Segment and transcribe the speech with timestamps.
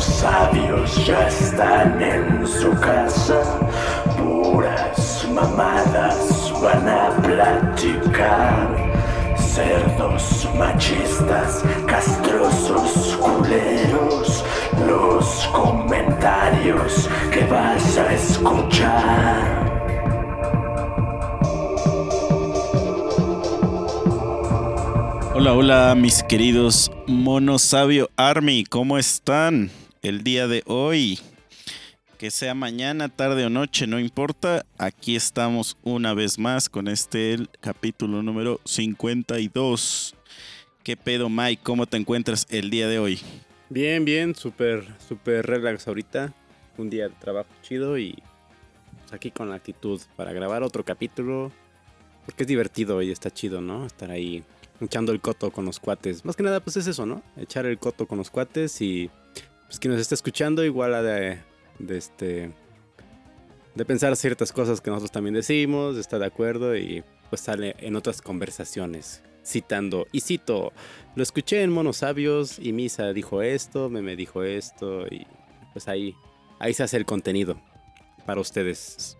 [0.00, 3.42] monos sabios ya están en su casa.
[4.16, 8.90] Puras mamadas van a platicar.
[9.36, 14.44] Cerdos machistas, castrosos culeros.
[14.86, 19.60] Los comentarios que vas a escuchar.
[25.34, 29.70] Hola, hola, mis queridos Monosabio Army, ¿cómo están
[30.02, 31.18] el día de hoy?
[32.18, 34.66] Que sea mañana, tarde o noche, no importa.
[34.78, 40.14] Aquí estamos una vez más con este capítulo número 52.
[40.82, 41.62] ¿Qué pedo, Mike?
[41.62, 43.20] ¿Cómo te encuentras el día de hoy?
[43.70, 46.34] Bien, bien, súper, súper relax ahorita.
[46.76, 48.22] Un día de trabajo chido y
[49.12, 51.52] aquí con la actitud para grabar otro capítulo.
[52.26, 53.86] Porque es divertido y está chido, ¿no?
[53.86, 54.44] Estar ahí
[54.80, 56.24] echando el coto con los cuates.
[56.24, 57.22] Más que nada, pues es eso, ¿no?
[57.36, 59.10] Echar el coto con los cuates y
[59.70, 61.38] pues quien nos está escuchando igual a de,
[61.78, 62.50] de este
[63.76, 67.76] de pensar ciertas cosas que nosotros también decimos, de estar de acuerdo y pues sale
[67.78, 70.72] en otras conversaciones citando y cito,
[71.14, 75.24] lo escuché en Monos Sabios y Misa dijo esto, Meme dijo esto y
[75.72, 76.16] pues ahí
[76.58, 77.60] ahí se hace el contenido
[78.26, 79.16] para ustedes.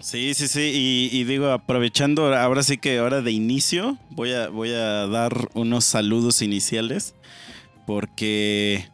[0.00, 0.72] Sí, sí, sí.
[1.12, 5.48] Y, y, digo, aprovechando ahora sí que ahora de inicio, voy a, voy a dar
[5.52, 7.14] unos saludos iniciales.
[7.86, 8.88] Porque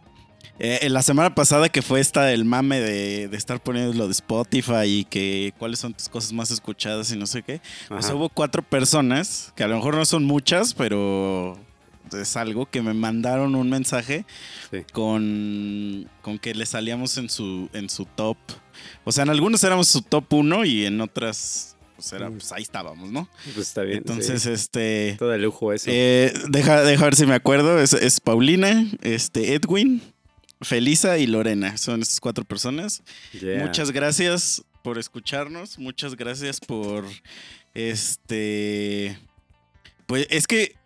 [0.58, 4.12] eh, la semana pasada que fue esta el mame de, de, estar poniendo lo de
[4.12, 7.60] Spotify y que cuáles son tus cosas más escuchadas y no sé qué.
[7.88, 11.58] Pues hubo cuatro personas, que a lo mejor no son muchas, pero
[12.12, 14.24] es algo que me mandaron un mensaje
[14.70, 14.84] sí.
[14.92, 18.36] con, con que le salíamos en su, en su top.
[19.04, 22.62] O sea, en algunos éramos su top 1 y en otras, pues, era, pues ahí
[22.62, 23.28] estábamos, ¿no?
[23.54, 23.98] Pues está bien.
[23.98, 24.50] Entonces, sí.
[24.50, 25.16] este.
[25.18, 25.90] Todo de lujo eso.
[25.92, 27.80] Eh, deja, deja ver si me acuerdo.
[27.80, 30.02] Es, es, Paulina, este, Edwin,
[30.60, 31.76] Felisa y Lorena.
[31.76, 33.02] Son estas cuatro personas.
[33.32, 33.64] Yeah.
[33.64, 35.78] Muchas gracias por escucharnos.
[35.78, 37.04] Muchas gracias por.
[37.74, 39.18] Este.
[40.06, 40.76] Pues es que.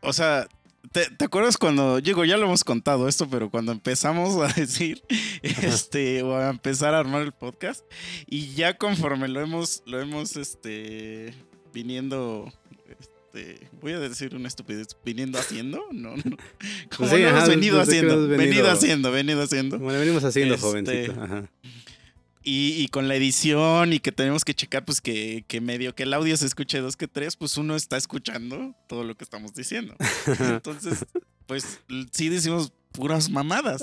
[0.00, 0.46] O sea,
[0.92, 5.02] ¿Te, ¿Te, acuerdas cuando, digo, ya lo hemos contado esto, pero cuando empezamos a decir,
[5.40, 7.82] este, o a empezar a armar el podcast,
[8.26, 11.34] y ya conforme lo hemos, lo hemos, este,
[11.72, 12.52] viniendo,
[13.34, 16.36] este, voy a decir una estupidez, viniendo haciendo, no, no,
[16.96, 19.78] como sí, lo ajá, hemos venido haciendo, hemos venido, venido haciendo, venido haciendo.
[19.78, 21.12] Bueno, venimos haciendo, Este, jovencito.
[21.20, 21.50] Ajá.
[22.44, 26.02] Y, y, con la edición y que tenemos que checar, pues que, que, medio que
[26.02, 29.54] el audio se escuche dos que tres, pues uno está escuchando todo lo que estamos
[29.54, 29.94] diciendo.
[30.40, 31.06] Entonces,
[31.46, 33.82] pues sí decimos puras mamadas.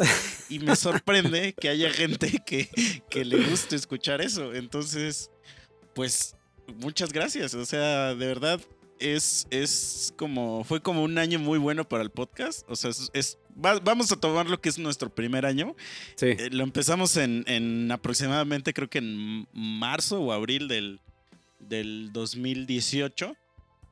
[0.50, 2.70] Y me sorprende que haya gente que,
[3.10, 4.54] que le guste escuchar eso.
[4.54, 5.32] Entonces,
[5.96, 6.36] pues
[6.76, 7.54] muchas gracias.
[7.54, 8.60] O sea, de verdad,
[9.00, 12.66] es, es como, fue como un año muy bueno para el podcast.
[12.70, 15.76] O sea, es, es va, vamos a tomar lo que es nuestro primer año.
[16.16, 16.28] Sí.
[16.28, 21.00] Eh, lo empezamos en, en, aproximadamente, creo que en marzo o abril del,
[21.60, 23.36] del 2018.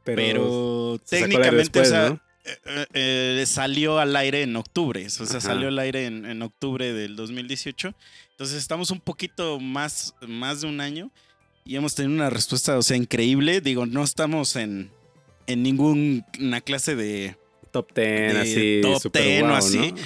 [0.04, 5.06] Pero, pero técnicamente, eh, eh, salió al aire en octubre.
[5.06, 5.42] O sea, Ajá.
[5.42, 7.94] salió al aire en, en, octubre del 2018.
[8.32, 11.12] Entonces estamos un poquito más, más de un año.
[11.66, 13.60] Y hemos tenido una respuesta, o sea, increíble.
[13.60, 14.90] Digo, no estamos en,
[15.48, 17.36] en ninguna clase de
[17.72, 19.92] top 10, de así, top 10 wow, o así.
[19.92, 19.98] ¿no?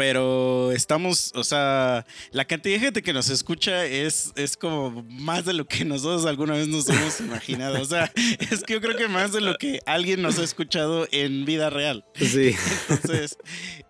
[0.00, 5.44] Pero estamos, o sea, la cantidad de gente que nos escucha es, es como más
[5.44, 7.82] de lo que nosotros alguna vez nos hemos imaginado.
[7.82, 8.10] O sea,
[8.50, 11.68] es que yo creo que más de lo que alguien nos ha escuchado en vida
[11.68, 12.06] real.
[12.14, 12.54] Sí.
[12.88, 13.36] Entonces,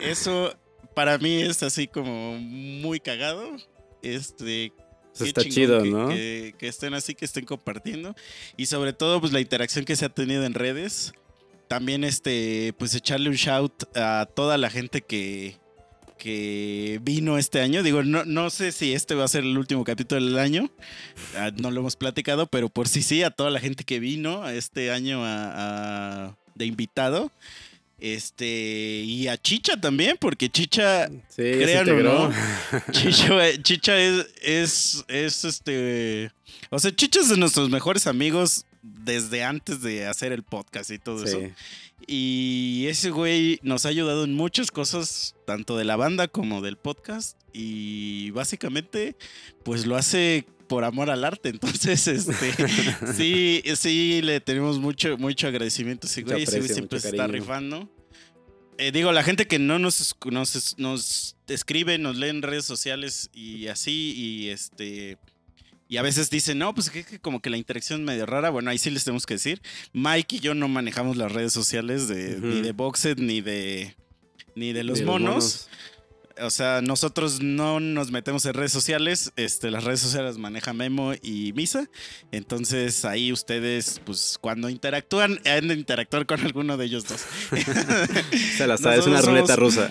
[0.00, 0.52] eso
[0.96, 3.56] para mí es así como muy cagado.
[4.02, 4.72] Este,
[5.14, 6.08] eso está chido, que, ¿no?
[6.08, 8.14] Que, que, estén así, que estén compartiendo.
[8.56, 11.12] Y sobre todo, pues la interacción que se ha tenido en redes.
[11.68, 15.56] También, este, pues echarle un shout a toda la gente que,
[16.18, 17.82] que vino este año.
[17.82, 20.70] Digo, no, no sé si este va a ser el último capítulo del año.
[21.34, 24.48] Uh, no lo hemos platicado, pero por sí sí, a toda la gente que vino
[24.48, 27.32] este año a, a, de invitado.
[28.00, 32.32] Este, y a Chicha también, porque Chicha, sí, crean o no,
[32.92, 36.32] Chicha, Chicha es, es, es, este,
[36.70, 40.98] o sea, Chicha es de nuestros mejores amigos desde antes de hacer el podcast y
[40.98, 41.28] todo sí.
[41.28, 41.40] eso.
[42.06, 46.76] Y ese güey nos ha ayudado en muchas cosas, tanto de la banda como del
[46.76, 47.38] podcast.
[47.52, 49.16] Y básicamente,
[49.64, 51.48] pues lo hace por amor al arte.
[51.48, 52.54] Entonces, este,
[53.16, 56.46] sí, sí, le tenemos mucho, mucho agradecimiento ese güey.
[56.46, 57.90] Siempre se está rifando.
[58.78, 63.30] Eh, digo, la gente que no nos, nos, nos escribe, nos lee en redes sociales
[63.34, 65.18] y así, y este.
[65.88, 68.50] Y a veces dicen, no, pues que, que, como que la interacción es medio rara.
[68.50, 69.60] Bueno, ahí sí les tenemos que decir.
[69.92, 72.42] Mike y yo no manejamos las redes sociales de, uh -huh.
[72.42, 73.96] ni de Boxed ni de,
[74.54, 75.34] ni de los, ni monos.
[75.34, 75.68] Los monos.
[76.42, 81.12] O sea, nosotros no nos metemos en redes sociales, este, las redes sociales maneja Memo
[81.22, 81.88] y Misa,
[82.32, 87.20] entonces ahí ustedes, pues cuando interactúan, han de interactuar con alguno de ellos dos.
[88.56, 89.90] Se la es una ruleta rusa.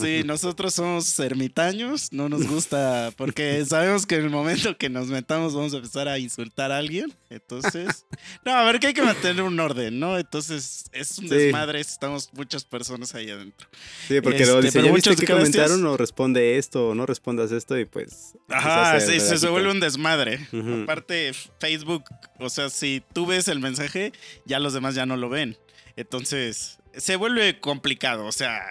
[0.00, 5.08] Sí, nosotros somos ermitaños, no nos gusta, porque sabemos que en el momento que nos
[5.08, 8.06] metamos vamos a empezar a insultar a alguien, entonces,
[8.44, 10.18] no, a ver que hay que mantener un orden, ¿no?
[10.18, 13.68] Entonces es un desmadre, estamos muchas personas ahí adentro.
[14.06, 17.78] Sí, porque luego dice, ¿ya viste que comentaron o responde esto o no respondas esto?
[17.78, 18.36] Y pues...
[18.48, 20.46] Ajá, sí, se, vuelve un desmadre.
[20.82, 22.04] Aparte, Facebook,
[22.38, 24.12] o sea, si tú ves el mensaje,
[24.44, 25.56] ya los demás ya no lo ven.
[25.96, 28.62] Entonces, se vuelve complicado, o sea...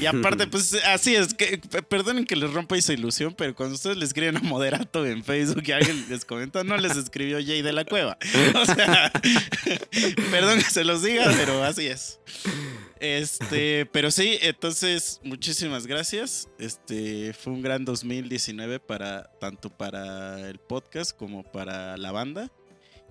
[0.00, 1.58] Y aparte, pues así es, que
[1.88, 5.62] perdonen que les rompa esa ilusión, pero cuando ustedes le escriben a Moderato en Facebook
[5.66, 8.16] y alguien les comenta, no les escribió Jay de la Cueva.
[8.54, 9.12] O sea,
[10.30, 12.18] perdón que se los diga, pero así es.
[13.00, 16.48] Este, pero sí, entonces, muchísimas gracias.
[16.58, 22.50] Este, fue un gran 2019 para, tanto para el podcast como para la banda.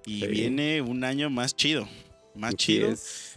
[0.06, 1.88] Y viene un año más chido,
[2.34, 2.94] más chido,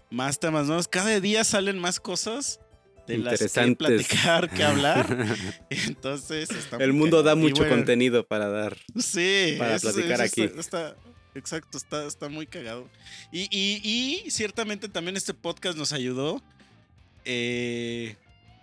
[0.09, 0.87] más temas nuevos.
[0.87, 2.61] Cada día salen más cosas
[3.09, 5.27] de las que platicar, que hablar.
[5.71, 6.49] Entonces,
[6.79, 8.77] el mundo da mucho contenido para dar.
[8.97, 10.43] Sí, para platicar aquí.
[10.43, 10.97] Está,
[11.35, 12.89] exacto, está, está muy cagado.
[13.33, 16.43] Y, y, y, ciertamente también este podcast nos ayudó.
[17.25, 18.17] Eh,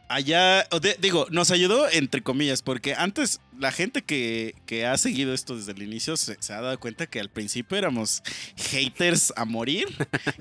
[0.09, 0.68] allá,
[1.00, 4.54] digo, nos ayudó entre comillas, porque antes la gente que,
[4.86, 8.21] ha seguido esto desde el inicio se, ha dado cuenta que al principio éramos
[8.56, 9.88] haters a morir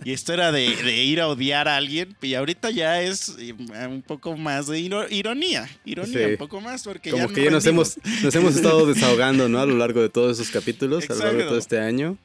[0.04, 0.66] y esto era de,
[1.04, 3.54] ir a odiar a alguien y ahorita ya es eh,
[3.88, 7.98] un poco más de ironía, ironía un poco más porque Como que ya nos hemos,
[8.22, 9.60] nos hemos estado desahogando, ¿no?
[9.60, 12.18] A lo largo de todos esos capítulos, a lo largo de todo este año.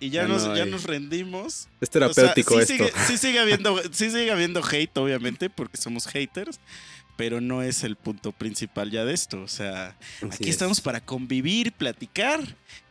[0.00, 1.68] Y ya, nos, ya nos rendimos.
[1.80, 2.74] Es terapéutico sí esto.
[2.74, 6.60] Sigue, sí, sigue habiendo, sí sigue habiendo hate, obviamente, porque somos haters.
[7.16, 9.42] Pero no es el punto principal ya de esto.
[9.42, 9.96] O sea,
[10.30, 12.40] aquí estamos para convivir, platicar,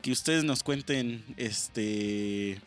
[0.02, 2.60] que ustedes nos cuenten, este,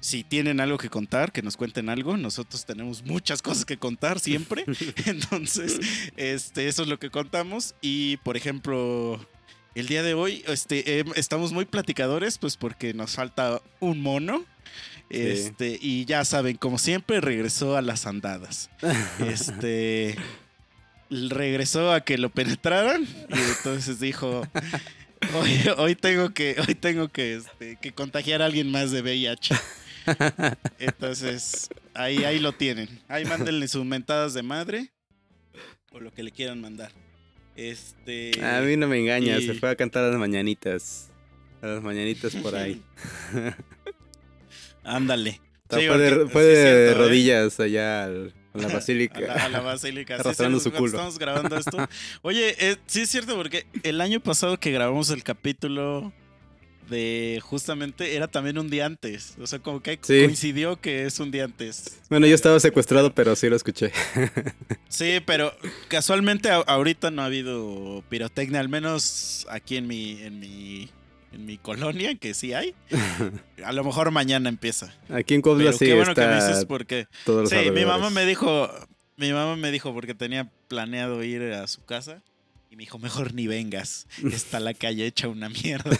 [0.00, 2.16] si tienen algo que contar, que nos cuenten algo.
[2.16, 4.64] Nosotros tenemos muchas cosas que contar siempre.
[5.06, 5.80] Entonces,
[6.16, 7.74] este, eso es lo que contamos.
[7.80, 9.26] Y, por ejemplo,
[9.74, 14.44] el día de hoy este, em, estamos muy platicadores, pues porque nos falta un mono.
[15.08, 18.70] Este, y ya saben, como siempre, regresó a las andadas.
[19.26, 20.16] este
[21.10, 23.02] regresó a que lo penetraran.
[23.02, 24.42] Y entonces dijo.
[25.34, 29.54] Hoy, hoy tengo que, hoy tengo que, este, que contagiar a alguien más de VIH.
[30.78, 32.88] Entonces, ahí, ahí lo tienen.
[33.06, 34.90] Ahí mándenle sus mentadas de madre.
[35.92, 36.92] O lo que le quieran mandar.
[37.60, 38.32] Este.
[38.42, 41.10] A mí no me engaña, se fue a cantar a las mañanitas.
[41.60, 42.82] A las mañanitas por ahí.
[44.82, 45.42] Ándale.
[45.68, 46.94] fue de, ¿eh?
[46.94, 48.08] rodillas allá a
[48.54, 49.44] la basílica.
[49.44, 50.14] A la, basílica.
[50.14, 50.86] Arrastrando su culo.
[50.86, 51.76] Estamos grabando esto.
[52.22, 56.14] Oye, eh, sí es cierto, porque el año pasado que grabamos el capítulo
[56.90, 59.34] de justamente era también un día antes.
[59.40, 62.00] O sea, como que coincidió que es un día antes.
[62.10, 63.92] Bueno, yo estaba secuestrado, pero sí lo escuché.
[64.88, 65.54] sí, pero
[65.88, 70.90] casualmente ahorita no ha habido pirotecnia, al menos aquí en mi, en mi,
[71.32, 72.74] en mi colonia, que sí hay.
[73.64, 74.92] A lo mejor mañana empieza.
[75.08, 78.68] Aquí en Cobla sí qué bueno que me dices porque sí, mi mamá me dijo,
[79.16, 82.22] mi mamá me dijo porque tenía planeado ir a su casa
[82.70, 84.06] y me dijo, mejor ni vengas.
[84.32, 85.90] Está la calle hecha una mierda.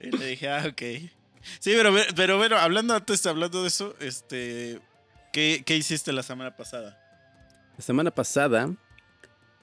[0.00, 0.82] y le dije, ah, ok.
[1.58, 4.80] Sí, pero, pero bueno, hablando antes, hablando de eso, este,
[5.32, 6.98] ¿qué, hiciste la semana pasada?
[7.76, 8.74] La semana pasada,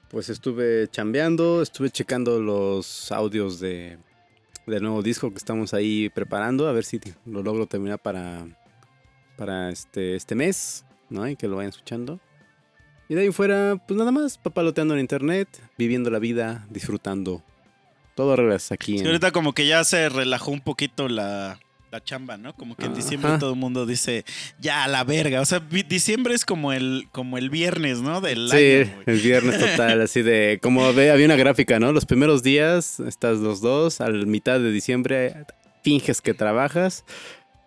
[0.08, 3.98] pues estuve chambeando, estuve checando los audios de,
[4.66, 8.46] del nuevo disco que estamos ahí preparando, a ver si lo logro terminar para,
[9.36, 11.28] para este, este mes, ¿no?
[11.28, 12.20] Y que lo vayan escuchando.
[13.08, 15.48] Y de ahí fuera, pues nada más, papaloteando en internet,
[15.78, 17.42] viviendo la vida, disfrutando.
[18.14, 18.98] Todo reglas aquí.
[18.98, 21.58] Sí, ahorita como que ya se relajó un poquito la,
[22.04, 22.54] chamba, ¿no?
[22.54, 24.26] Como que en diciembre todo el mundo dice,
[24.60, 25.40] ya a la verga.
[25.40, 28.20] O sea, diciembre es como el, como el viernes, ¿no?
[28.20, 31.92] Del sí, el viernes total, así de, como ve, había una gráfica, ¿no?
[31.92, 35.46] Los primeros días estás los dos, al mitad de diciembre
[35.82, 37.04] finges que trabajas,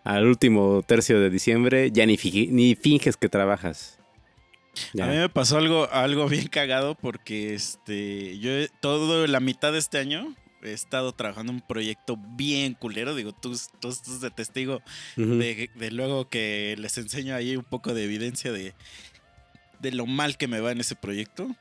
[0.03, 2.17] al último tercio de diciembre ya ni,
[2.50, 4.00] ni finges que trabajas.
[5.01, 9.79] A mí me pasó algo, algo bien cagado porque este, yo todo la mitad de
[9.79, 13.15] este año he estado trabajando un proyecto bien culero.
[13.15, 14.81] Digo, tú, tú estás de testigo
[15.15, 18.73] de, luego que les enseño ahí un poco de evidencia de,
[19.79, 21.55] de lo mal que me va en ese proyecto.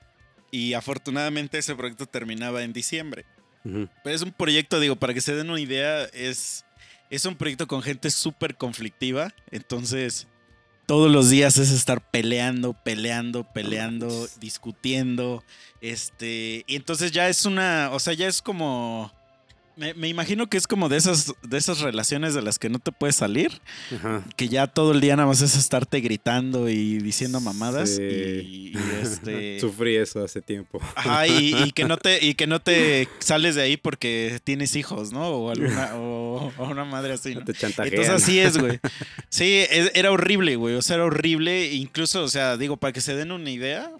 [0.51, 3.25] Y afortunadamente ese proyecto terminaba en diciembre.
[3.63, 6.65] Pero es un proyecto, digo, para que se den una idea, es,
[7.11, 9.33] es un proyecto con gente súper conflictiva.
[9.51, 10.27] Entonces,
[10.91, 15.45] todos los días es estar peleando, peleando, peleando, discutiendo.
[15.81, 19.13] Este, y entonces ya es una, o sea, ya es como
[19.97, 22.93] me, imagino que es como de esas, de esas relaciones de las que no te
[22.93, 23.61] puedes salir.
[24.37, 27.99] Que ya todo el día nada más es estarte gritando y diciendo mamadas.
[27.99, 28.73] Y,
[29.03, 29.59] este.
[29.61, 30.81] Sufrí eso hace tiempo.
[30.95, 35.13] Ajá, y, que no te, y que no te sales de ahí porque tienes hijos,
[35.13, 35.29] ¿no?
[35.29, 37.35] O alguna, o, una madre así.
[37.35, 37.45] ¿no?
[37.45, 38.79] Te Entonces así es, güey.
[39.29, 40.75] Sí, era horrible, güey.
[40.75, 41.73] O sea, era horrible.
[41.73, 43.91] Incluso, o sea, digo, para que se den una idea.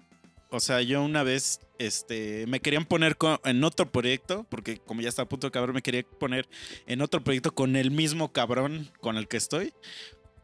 [0.49, 5.09] O sea, yo una vez este, me querían poner en otro proyecto, porque como ya
[5.09, 6.47] está a punto de acabar, me quería poner
[6.85, 9.73] en otro proyecto con el mismo cabrón con el que estoy.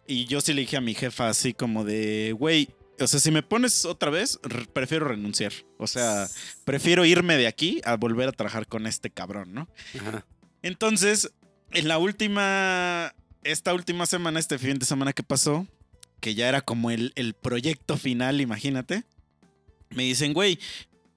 [0.08, 3.30] Y yo sí le dije a mi jefa así como de, güey, o sea, si
[3.30, 4.40] me pones otra vez,
[4.74, 5.54] prefiero renunciar.
[5.78, 6.28] O sea,
[6.66, 9.68] prefiero irme de aquí a volver a trabajar con este cabrón, ¿no?
[10.64, 11.32] Entonces,
[11.72, 13.14] en la última,
[13.44, 15.68] esta última semana, este fin de semana que pasó,
[16.20, 19.04] que ya era como el, el proyecto final, imagínate,
[19.90, 20.60] me dicen, güey,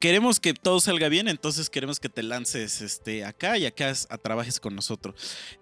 [0.00, 4.18] queremos que todo salga bien, entonces queremos que te lances este, acá y acá a,
[4.18, 5.14] trabajes con nosotros.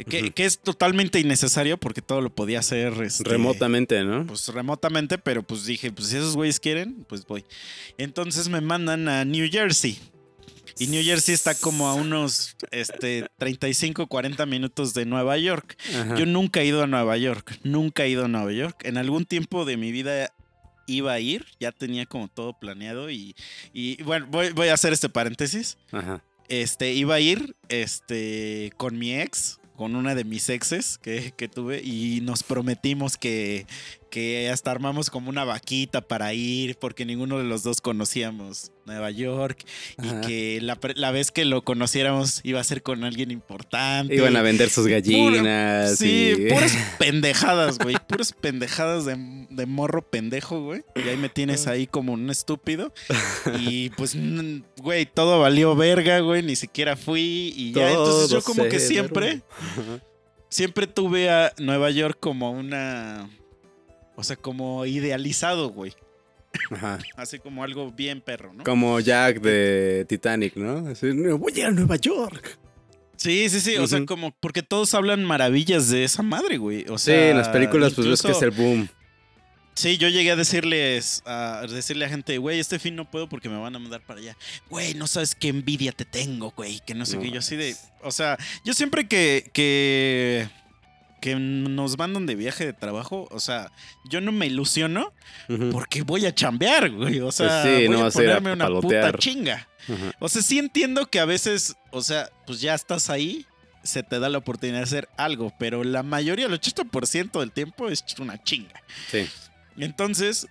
[0.08, 4.26] Que, es totalmente innecesario porque todo lo podía hacer este, remotamente, ¿no?
[4.26, 7.44] Pues remotamente, pero pues dije, pues si esos güeyes quieren, pues voy.
[7.98, 9.98] Entonces me mandan a New Jersey.
[10.78, 15.76] Y New Jersey está como a unos este, 35, 40 minutos de Nueva York.
[16.16, 18.82] Yo nunca he ido a Nueva York, nunca he ido a Nueva York.
[18.84, 20.32] En algún tiempo de mi vida
[20.88, 23.36] iba a ir, ya tenía como todo planeado y,
[23.72, 25.76] y bueno, voy, voy, a hacer este paréntesis.
[25.92, 26.22] Ajá.
[26.48, 31.46] Este, iba a ir este, con mi ex, con una de mis exes que, que
[31.46, 33.66] tuve y nos prometimos que,
[34.08, 39.10] que hasta armamos como una vaquita para ir porque ninguno de los dos conocíamos Nueva
[39.10, 39.64] York
[40.02, 44.14] y que la, vez que lo conociéramos iba a ser con alguien importante.
[44.14, 45.96] Iban a vender sus gallinas.
[45.98, 47.96] sí, puras pendejadas, güey.
[48.08, 50.82] Puras pendejadas de, morro pendejo, güey.
[50.96, 52.92] Y ahí me tienes ahí como un estúpido.
[53.60, 54.16] Y pues,
[54.80, 56.42] güey, todo valió verga, güey.
[56.42, 57.90] Ni siquiera fui y ya.
[57.90, 59.42] Entonces yo como que siempre,
[60.48, 63.28] siempre tuve a Nueva York como una
[64.18, 65.94] o sea, como idealizado, güey.
[66.72, 66.98] Ajá.
[67.16, 68.64] Así como algo bien perro, ¿no?
[68.64, 70.88] Como Jack de Titanic, ¿no?
[70.88, 72.58] Así, voy a ir a Nueva York.
[73.16, 73.76] Sí, sí, sí.
[73.76, 76.84] O sea, como porque todos hablan maravillas de esa madre, güey.
[76.88, 78.88] O sea, sí, en las películas, pues ves que es el boom.
[79.74, 83.48] Sí, yo llegué a decirles, a decirle a gente, güey, este fin no puedo porque
[83.48, 84.36] me van a mandar para allá.
[84.68, 86.80] Güey, no sabes qué envidia te tengo, güey.
[86.84, 87.30] Que no sé qué.
[87.30, 87.76] Yo así de.
[88.02, 90.48] O sea, yo siempre que, que
[91.20, 93.72] que nos mandan de viaje de trabajo, o sea,
[94.08, 95.12] yo no me ilusiono
[95.72, 97.20] porque voy a chambear, güey.
[97.20, 99.68] O sea, pues voy a ponerme una puta chinga.
[100.18, 103.46] O sea, sí entiendo que a veces, o sea, pues ya estás ahí,
[103.82, 107.88] se te da la oportunidad de hacer algo, pero la mayoría, el 80% del tiempo
[107.88, 108.82] es una chinga.
[109.10, 109.26] Sí.
[109.78, 110.46] Entonces,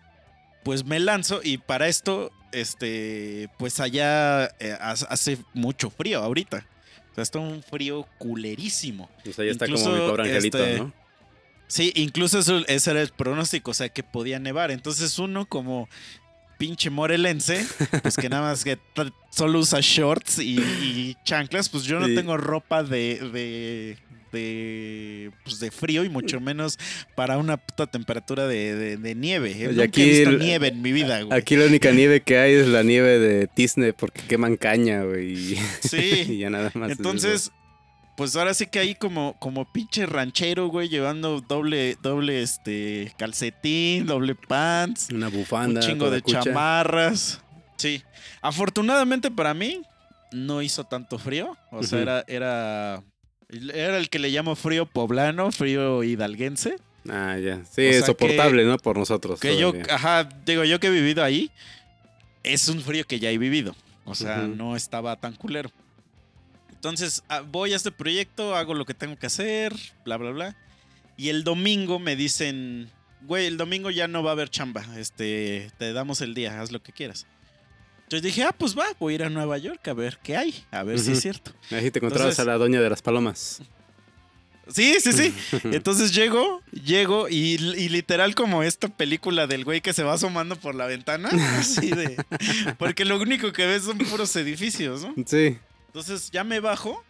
[0.63, 6.65] pues me lanzo y para esto, este, pues allá eh, hace mucho frío ahorita
[7.21, 9.09] está un frío culerísimo.
[9.27, 10.93] O sea, ya está como mi pobre angelito, este, ¿no?
[11.67, 14.71] Sí, incluso eso, ese era el pronóstico, o sea, que podía nevar.
[14.71, 15.89] Entonces uno como
[16.57, 17.65] pinche morelense,
[18.01, 18.79] pues que nada más que
[19.29, 23.97] solo usa shorts y, chanclas, pues yo no tengo ropa de, de,
[24.31, 26.77] pues de frío y mucho menos
[27.15, 29.51] para una puta temperatura de, nieve.
[29.51, 29.67] ¿eh?
[29.69, 31.37] Nunca aquí he visto nieve en mi vida, güey.
[31.37, 35.55] Aquí la única nieve que hay es la nieve de Tisne porque queman caña, güey.
[35.81, 36.25] Sí.
[36.29, 36.91] y ya nada más.
[36.91, 37.51] Entonces,
[38.17, 44.07] pues ahora sí que ahí como, como pinche ranchero, güey, llevando doble, doble este calcetín,
[44.07, 45.09] doble pants.
[45.11, 45.81] Una bufanda.
[45.81, 47.41] Un chingo de chamarras.
[47.77, 48.01] Sí.
[48.41, 49.83] Afortunadamente para mí,
[50.31, 51.55] no hizo tanto frío.
[51.71, 53.03] O sea, era, era
[53.49, 56.75] era el que le llamo frío poblano, frío hidalguense.
[57.09, 57.63] Ah, ya.
[57.71, 58.77] Sí, es soportable, ¿no?
[58.77, 59.39] Por nosotros.
[59.39, 61.51] Que yo, ajá, digo, yo que he vivido ahí,
[62.43, 63.75] es un frío que ya he vivido.
[64.05, 65.71] O sea, no estaba tan culero.
[66.71, 69.73] Entonces, ah, voy a este proyecto, hago lo que tengo que hacer,
[70.05, 70.55] bla, bla, bla.
[71.17, 72.89] Y el domingo me dicen,
[73.23, 74.85] güey, el domingo ya no va a haber chamba.
[74.97, 77.25] Este, te damos el día, haz lo que quieras.
[78.07, 80.55] Entonces dije, ah, pues va, voy a ir a Nueva York a ver qué hay,
[80.71, 81.51] a ver si es cierto.
[81.71, 83.61] Ahí te encontrabas a la doña de las palomas.
[84.69, 85.33] Sí, sí, sí.
[85.65, 90.73] Entonces llego, llego y, literal como esta película del güey que se va asomando por
[90.73, 92.15] la ventana, así de...
[92.77, 95.13] Porque lo único que ves son puros edificios, ¿no?
[95.25, 95.57] Sí.
[95.87, 97.03] Entonces ya me bajo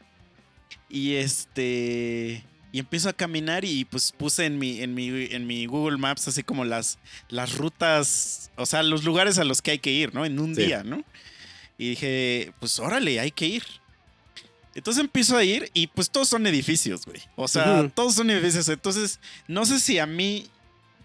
[0.90, 5.66] y este y empiezo a caminar y pues puse en mi, en mi, en mi
[5.66, 9.80] Google Maps así como las, las rutas, o sea, los lugares a los que hay
[9.80, 10.26] que ir, ¿no?
[10.26, 11.04] En un día, ¿no?
[11.78, 13.64] Y dije, pues órale, hay que ir.
[14.76, 17.22] Entonces empiezo a ir y pues todos son edificios, güey.
[17.36, 18.68] O sea, todos son edificios.
[18.70, 20.48] Entonces, no sé si a mí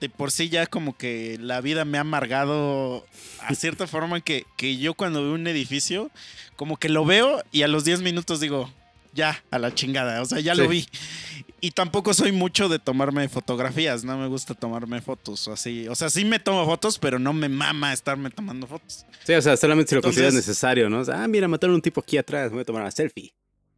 [0.00, 3.06] de por sí ya como que la vida me ha amargado
[3.40, 6.10] a cierta forma que, que yo cuando veo un edificio,
[6.56, 8.70] como que lo veo y a los 10 minutos digo,
[9.12, 10.86] ya, a la chingada, o sea, ya lo vi.
[11.60, 15.86] Y tampoco soy mucho de tomarme fotografías, no me gusta tomarme fotos o así.
[15.86, 19.06] O sea, sí me tomo fotos, pero no me mama estarme tomando fotos.
[19.24, 21.02] Sí, o sea, solamente si lo consideras necesario, ¿no?
[21.12, 23.32] ah, mira, mataron un tipo aquí atrás, voy a tomar una selfie.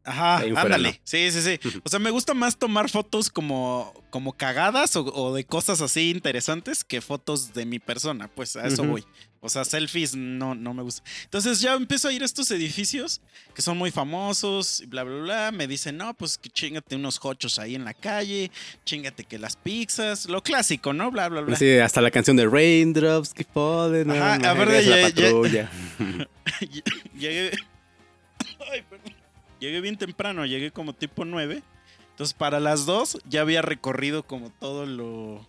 [0.05, 1.01] Ajá, ándale.
[1.05, 1.59] Sí, sí, sí.
[1.85, 6.85] O sea, me gusta más tomar fotos como, como cagadas o, de cosas así interesantes
[6.85, 8.29] que fotos de mi persona.
[8.29, 9.05] Pues a eso voy.
[9.41, 11.03] O sea, selfies no, no me gusta.
[11.25, 13.21] Entonces ya empiezo a ir a estos edificios
[13.55, 15.53] que son muy famosos y bla, bla, bla.
[15.53, 18.51] Me dicen, no, pues que chingate unos hochos ahí en la calle,
[18.87, 21.11] chingate que las pizzas, lo clásico, ¿no?
[21.11, 21.57] Bla, bla, bla.
[21.57, 24.11] Sí, hasta la canción de Raindrops que fallen.
[24.11, 25.71] Ajá, a ver, ya, ya,
[27.15, 27.51] Llegué.
[28.73, 29.04] Ay, perdón.
[29.65, 31.63] Llegué bien temprano, llegué como tipo 9.
[32.11, 35.41] Entonces, para las 2 ya había recorrido como todo lo,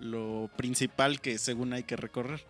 [0.00, 2.44] lo principal que según hay que recorrer.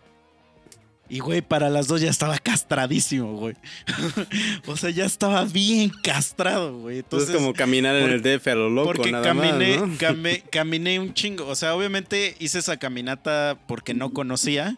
[1.09, 3.55] Y, güey, para las 2 ya estaba castradísimo, güey.
[4.65, 6.97] o sea, ya estaba bien castrado, güey.
[6.97, 11.45] Entonces, como caminar en el DF a lo loco, porque caminé, caminé un chingo.
[11.45, 14.75] O sea, obviamente hice esa caminata porque no conocía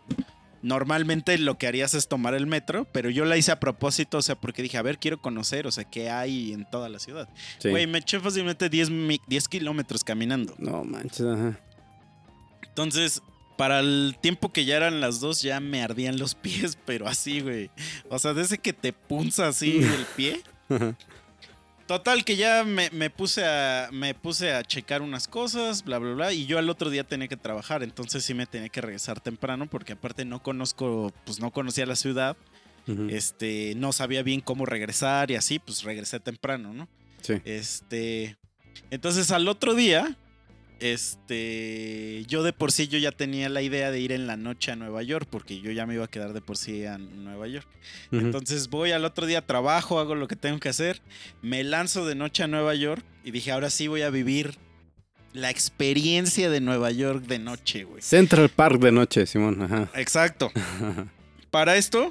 [0.64, 4.22] normalmente lo que harías es tomar el metro, pero yo la hice a propósito, o
[4.22, 7.30] sea, porque dije, a ver, quiero conocer, o sea, qué hay en toda la ciudad.
[7.64, 8.90] Güey, me eché fácilmente 10,
[9.28, 10.56] 10 kilómetros caminando.
[10.58, 11.60] No manches, ajá.
[12.64, 13.22] Entonces,
[13.58, 17.42] para el tiempo que ya eran las dos, ya me ardían los pies, pero así,
[17.42, 17.70] güey.
[18.10, 20.42] O sea, desde que te punza así el pie.
[21.88, 26.34] Total, que ya me, puse a, me puse a checar unas cosas, bla, bla, bla,
[26.34, 29.68] y yo al otro día tenía que trabajar, entonces sí me tenía que regresar temprano
[29.70, 32.38] porque aparte no conozco, pues no conocía la ciudad,
[33.10, 36.88] este, no sabía bien cómo regresar y así, pues regresé temprano, ¿no?
[37.22, 37.42] Sí.
[37.44, 38.38] Este,
[38.90, 40.18] entonces al otro día,
[40.84, 44.74] este, yo de por sí yo ya tenía la idea de ir en la noche
[44.74, 47.48] a Nueva York, porque yo ya me iba a quedar de por sí a Nueva
[47.48, 47.68] York.
[48.12, 51.02] Entonces voy al otro día, trabajo, hago lo que tengo que hacer,
[51.42, 54.58] me lanzo de noche a Nueva York y dije, ahora sí voy a vivir
[55.32, 58.02] la experiencia de Nueva York de noche, güey.
[58.02, 59.90] Central Park de noche, Simón, ajá.
[59.96, 60.52] Exacto.
[61.50, 62.10] Para esto,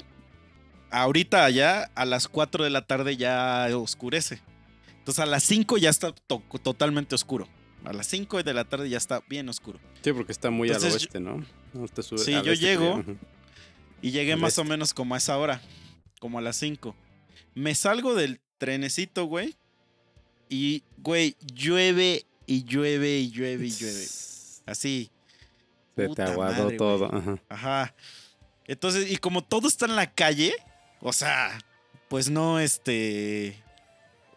[0.89, 4.41] ahorita allá, a las 4 de la tarde ya oscurece.
[4.97, 6.11] Entonces a las 5 ya está
[6.63, 7.47] totalmente oscuro.
[7.85, 9.79] A las 5 de la tarde ya está bien oscuro.
[10.01, 11.45] Sí, porque está muy al oeste, ¿no?
[12.17, 13.03] sí, yo llego
[14.01, 15.61] y llegué más o menos como a esa hora,
[16.19, 16.95] como a las 5.
[17.55, 19.55] Me salgo del trenecito, güey.
[20.49, 24.07] Y, güey, llueve y llueve y llueve y llueve.
[24.65, 25.11] Así.
[25.95, 27.13] Se te aguadó todo.
[27.13, 27.41] Ajá.
[27.49, 27.95] Ajá.
[28.65, 30.53] Entonces, y como todo está en la calle,
[31.01, 31.59] o sea,
[32.07, 33.62] pues no, este.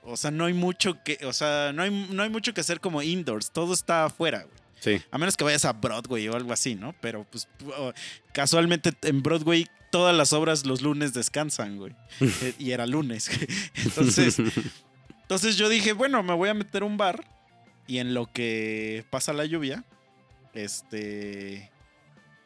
[0.06, 2.80] O sea, no hay mucho que, o sea, no hay, no hay mucho que hacer
[2.80, 4.56] como indoors, todo está afuera, güey.
[4.80, 5.02] Sí.
[5.10, 6.94] A menos que vayas a Broadway o algo así, ¿no?
[7.00, 7.48] Pero pues
[8.32, 11.94] casualmente en Broadway todas las obras los lunes descansan, güey.
[12.42, 13.30] Eh, y era lunes.
[13.74, 14.38] entonces,
[15.22, 17.24] entonces yo dije, bueno, me voy a meter un bar
[17.86, 19.84] y en lo que pasa la lluvia,
[20.54, 21.70] este,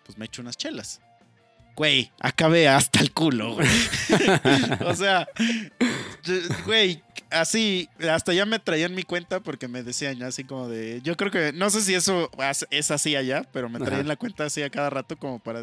[0.05, 1.01] pues me echo unas chelas.
[1.81, 3.67] Güey, acabé hasta el culo, güey.
[4.85, 5.27] o sea,
[6.67, 11.01] güey, así, hasta ya me traían mi cuenta porque me decían ya así como de,
[11.01, 12.31] yo creo que, no sé si eso
[12.69, 15.63] es así allá, pero me traían la cuenta así a cada rato como para,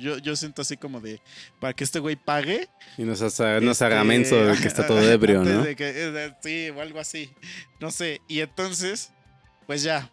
[0.00, 1.20] yo, yo siento así como de,
[1.60, 2.68] para que este güey pague.
[2.98, 5.64] Y nos, haga, nos haga este, menso de que está todo ebrio, ¿no?
[5.64, 7.30] Eh, sí, o algo así,
[7.78, 9.12] no sé, y entonces,
[9.68, 10.10] pues ya,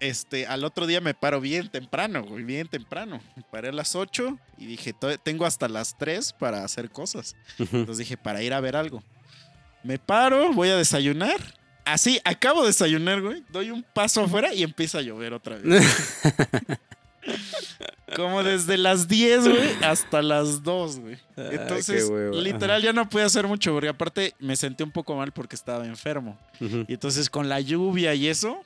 [0.00, 3.20] este, al otro día me paro bien temprano, güey, bien temprano.
[3.36, 7.36] Me paré a las 8 y dije, tengo hasta las 3 para hacer cosas.
[7.58, 9.02] Entonces dije, para ir a ver algo.
[9.84, 11.38] Me paro, voy a desayunar.
[11.84, 13.44] Así, acabo de desayunar, güey.
[13.50, 15.84] Doy un paso afuera y empieza a llover otra vez.
[18.16, 21.18] Como desde las 10, güey, hasta las 2, güey.
[21.36, 25.56] Entonces, literal, ya no pude hacer mucho, porque aparte me sentí un poco mal porque
[25.56, 26.38] estaba enfermo.
[26.60, 28.62] Y entonces, con la lluvia y eso,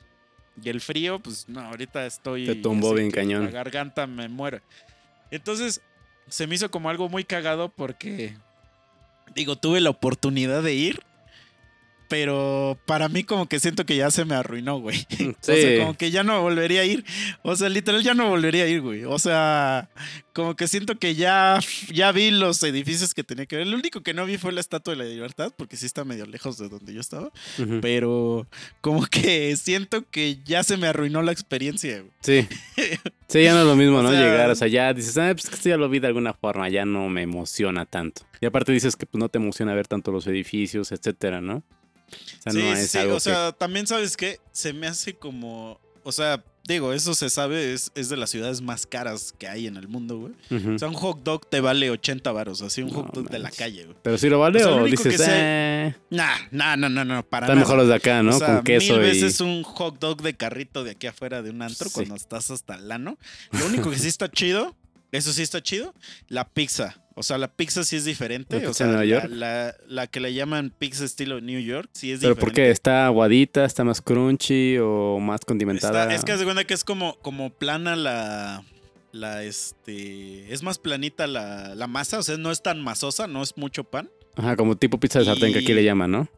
[0.61, 2.45] y el frío, pues no, ahorita estoy.
[2.45, 3.45] Te tumbó bien cañón.
[3.45, 4.61] La garganta me muere.
[5.31, 5.81] Entonces,
[6.27, 8.35] se me hizo como algo muy cagado porque
[9.35, 11.01] digo, tuve la oportunidad de ir,
[12.07, 15.05] pero para mí como que siento que ya se me arruinó, güey.
[15.09, 15.35] Sí.
[15.55, 17.05] O sea, como que ya no volvería a ir.
[17.43, 19.05] O sea, literal ya no volvería a ir, güey.
[19.05, 19.89] O sea,
[20.33, 21.59] como que siento que ya,
[21.93, 23.67] ya vi los edificios que tenía que ver.
[23.67, 26.25] Lo único que no vi fue la Estatua de la Libertad, porque sí está medio
[26.25, 27.31] lejos de donde yo estaba.
[27.81, 28.47] Pero
[28.81, 32.11] como que siento que ya se me arruinó la experiencia, güey.
[32.21, 32.47] Sí.
[33.27, 34.11] Sí, ya no es lo mismo, ¿no?
[34.11, 36.85] Llegar, o sea, ya dices, ah, pues esto ya lo vi de alguna forma, ya
[36.85, 38.21] no me emociona tanto.
[38.39, 41.63] Y aparte dices que pues, no te emociona ver tanto los edificios, etcétera, ¿no?
[42.49, 47.13] Sí, sí, o sea, también sabes que se me hace como, o sea, digo, eso
[47.13, 50.33] se sabe, es, es, de las ciudades más caras que hay en el mundo, güey.
[50.75, 53.51] O sea, un hot dog te vale 80 varos, así un hot dog de la
[53.51, 53.97] calle, güey.
[54.01, 55.95] Pero si lo vale o, dices, eh...
[56.09, 58.39] Nah, nah, no, no, no, para Están mejor los de acá, ¿no?
[58.39, 61.89] Con queso mil veces un hot dog de carrito de aquí afuera de un antro
[61.91, 63.17] cuando estás hasta el lano.
[63.51, 64.75] Lo único que sí está chido,
[65.11, 65.93] eso sí está chido,
[66.27, 67.01] la pizza.
[67.17, 68.67] O sea, la pizza sí es diferente.
[68.67, 72.35] o sea, la, la, que le llaman pizza estilo New York sí es diferente.
[72.35, 72.69] ¿Pero por qué?
[72.69, 76.13] ¿Está aguadita, está más crunchy o más condimentada?
[76.13, 78.65] es que se cuenta que es como, como plana la,
[79.13, 83.41] la, este, es más planita la, la, masa, o sea, no es tan masosa, no
[83.41, 84.09] es mucho pan.
[84.35, 86.29] Ajá, como tipo pizza de sartén que aquí le llaman, ¿no?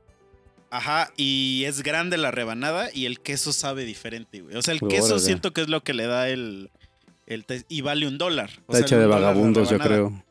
[0.69, 4.55] Ajá, y es grande la rebanada y el queso sabe diferente, güey.
[4.55, 6.69] O sea, el queso siento que es lo que le da el,
[7.25, 8.51] el y vale un dólar.
[8.67, 10.23] O está hecho de vagabundos, yo creo.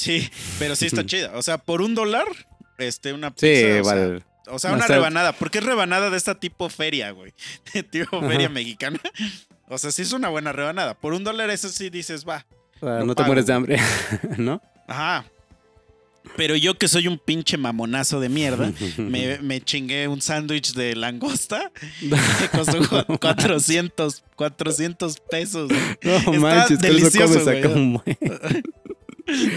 [0.00, 1.32] Sí, pero sí está chida.
[1.34, 2.24] O sea, por un dólar,
[2.78, 3.46] este, una pizza.
[3.46, 4.22] Sí, vale.
[4.46, 5.34] O sea, una rebanada.
[5.34, 7.34] Porque es rebanada de esta tipo feria, güey.
[7.90, 8.98] tipo feria mexicana.
[9.68, 10.94] O sea, sí es una buena rebanada.
[10.94, 12.46] Por un dólar, eso sí dices, va.
[12.80, 13.78] no te mueres de hambre,
[14.38, 14.62] ¿no?
[14.88, 15.26] Ajá.
[16.34, 21.72] Pero yo que soy un pinche mamonazo de mierda, me, chingué un sándwich de langosta
[22.00, 25.70] que costó 400, 400 pesos.
[26.24, 27.42] No manches, delicioso.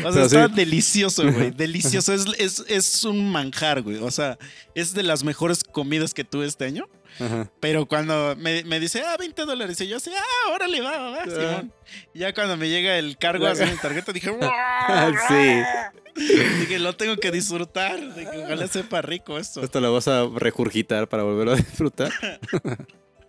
[0.06, 1.52] O sea, está delicioso, güey.
[1.56, 2.14] Delicioso.
[2.14, 3.98] Es, es, un manjar, güey.
[3.98, 4.38] O sea,
[4.76, 6.88] es de las mejores comidas que tuve este año.
[7.60, 11.24] Pero cuando me, dice, ah, 20 dólares, y yo así, ah, órale, va, va, va,
[11.26, 11.74] Simón.
[12.14, 14.32] Y ya cuando me llega el cargo así en mi tarjeta, dije,
[15.28, 16.22] sí.
[16.60, 18.16] Dije, lo tengo que disfrutar.
[18.16, 19.64] Dije, ojalá sepa rico esto.
[19.64, 22.12] Esto lo vas a regurgitar para volverlo a disfrutar.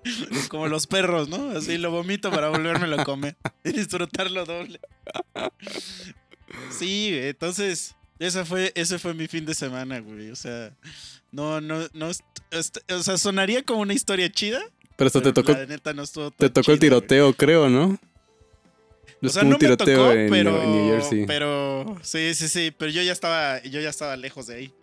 [0.49, 1.57] Como los perros, ¿no?
[1.57, 4.81] Así lo vomito para volvérmelo a comer y disfrutarlo doble.
[6.71, 10.31] Sí, entonces, esa fue, ese fue mi fin de semana, güey.
[10.31, 10.73] O sea,
[11.33, 14.61] no, no, no, o sea, sonaría como una historia chida.
[14.97, 15.55] Pero esto te tocó.
[16.37, 17.99] te tocó el tiroteo, creo, ¿no?
[19.23, 20.61] o sea, no me tocó, pero,
[21.27, 24.75] pero sí, sí, sí, pero yo ya estaba, yo ya estaba lejos de ahí.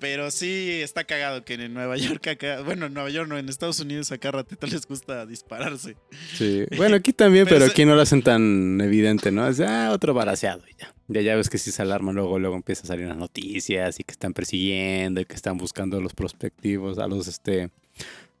[0.00, 3.48] Pero sí está cagado que en Nueva York acá, bueno, en Nueva York no, en
[3.50, 5.96] Estados Unidos acá ratito les gusta dispararse.
[6.34, 9.46] Sí, bueno, aquí también, pero, aquí no lo hacen tan evidente, ¿no?
[9.46, 10.94] Es, ah, otro balaseado y ya.
[11.08, 14.04] Ya ya ves que si se alarma, luego, luego empieza a salir las noticias y
[14.04, 17.70] que están persiguiendo y que están buscando a los prospectivos, a los, este,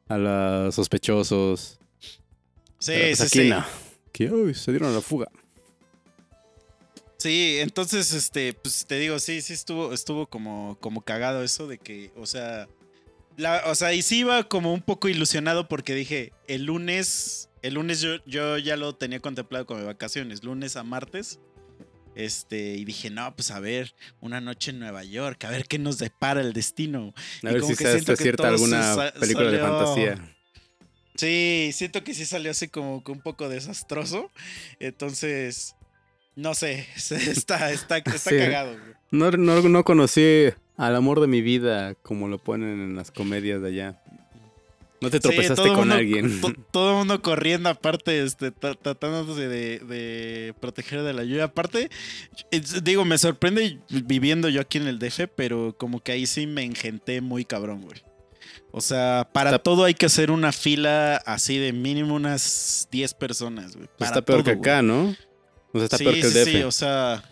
[0.08, 1.78] a los sospechosos.
[2.78, 3.48] Sí, pues sí, aquí sí.
[3.50, 3.64] No.
[4.12, 5.28] Que hoy se dieron a la fuga.
[7.20, 11.76] Sí, entonces, este, pues te digo, sí, sí estuvo, estuvo como, como cagado eso de
[11.76, 12.66] que, o sea,
[13.36, 17.74] la, o sea, y sí iba como un poco ilusionado porque dije, el lunes, el
[17.74, 21.38] lunes yo, yo ya lo tenía contemplado como vacaciones, lunes a martes.
[22.14, 25.78] Este, y dije, no, pues a ver, una noche en Nueva York, a ver qué
[25.78, 27.12] nos depara el destino.
[27.42, 30.36] A ver si se cierta alguna película de fantasía.
[31.16, 34.32] Sí, siento que sí salió así como un poco desastroso.
[34.80, 35.76] Entonces,
[36.36, 38.76] no sé, está, está, está cagado.
[39.10, 43.60] No, no, no conocí al amor de mi vida como lo ponen en las comedias
[43.60, 44.02] de allá.
[45.00, 46.40] No te tropezaste con alguien.
[46.70, 51.44] todo el mundo corriendo, aparte, este, tratando de, de, proteger de la lluvia.
[51.44, 51.88] Aparte,
[52.82, 56.64] digo, me sorprende viviendo yo aquí en el DF, pero como que ahí sí me
[56.64, 58.02] engenté muy cabrón, güey.
[58.72, 63.76] O sea, para todo hay que hacer una fila así de mínimo unas 10 personas,
[63.76, 63.88] güey.
[63.98, 65.16] está peor que acá, ¿no?
[65.72, 66.44] O sea, está peor que el DF.
[66.44, 67.24] Sí, o sea.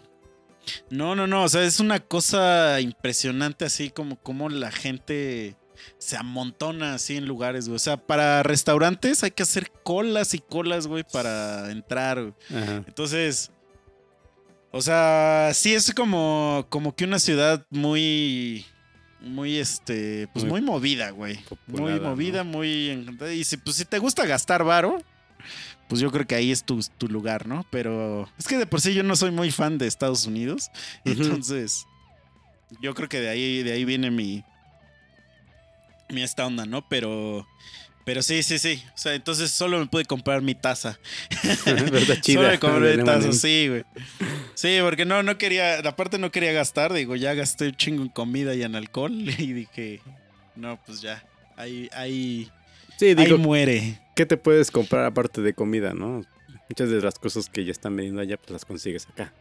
[0.91, 1.45] No, no, no.
[1.45, 5.57] O sea, es una cosa impresionante así como, como la gente
[5.99, 7.77] se amontona así en lugares, güey.
[7.77, 12.35] O sea, para restaurantes hay que hacer colas y colas, güey, para entrar.
[12.51, 13.51] Entonces.
[14.71, 18.67] O sea, sí es como, como que una ciudad muy
[19.21, 24.25] muy este pues muy, movida güey muy movida muy y si pues si te gusta
[24.27, 25.03] gastar varo
[25.89, 27.67] pues yo creo que ahí es tu, lugar, ¿no?
[27.71, 30.71] Pero es que de por sí yo no soy muy fan de Estados Unidos.
[31.05, 31.87] Entonces,
[32.81, 34.45] yo creo que de ahí, de ahí viene mi,
[36.11, 36.87] mi esta onda, ¿no?
[36.89, 37.47] Pero,
[38.05, 38.83] pero sí, sí, sí.
[38.95, 40.99] O sea, entonces solo me pude comprar mi taza.
[41.65, 42.41] ¿Verdad, chida?
[42.41, 43.85] Solo me compré mi taza, sí, güey.
[44.55, 48.09] Sí, porque no, no quería, aparte no quería gastar, digo, ya gasté un chingo en
[48.09, 50.01] comida y en alcohol y dije,
[50.55, 51.25] no, pues ya,
[51.57, 52.51] ahí, ahí,
[52.99, 53.99] sí, digo, ahí muere.
[54.19, 56.23] ¿Qué te puedes comprar aparte de comida, no?
[56.69, 59.33] Muchas de las cosas que ya están vendiendo allá, pues las consigues acá.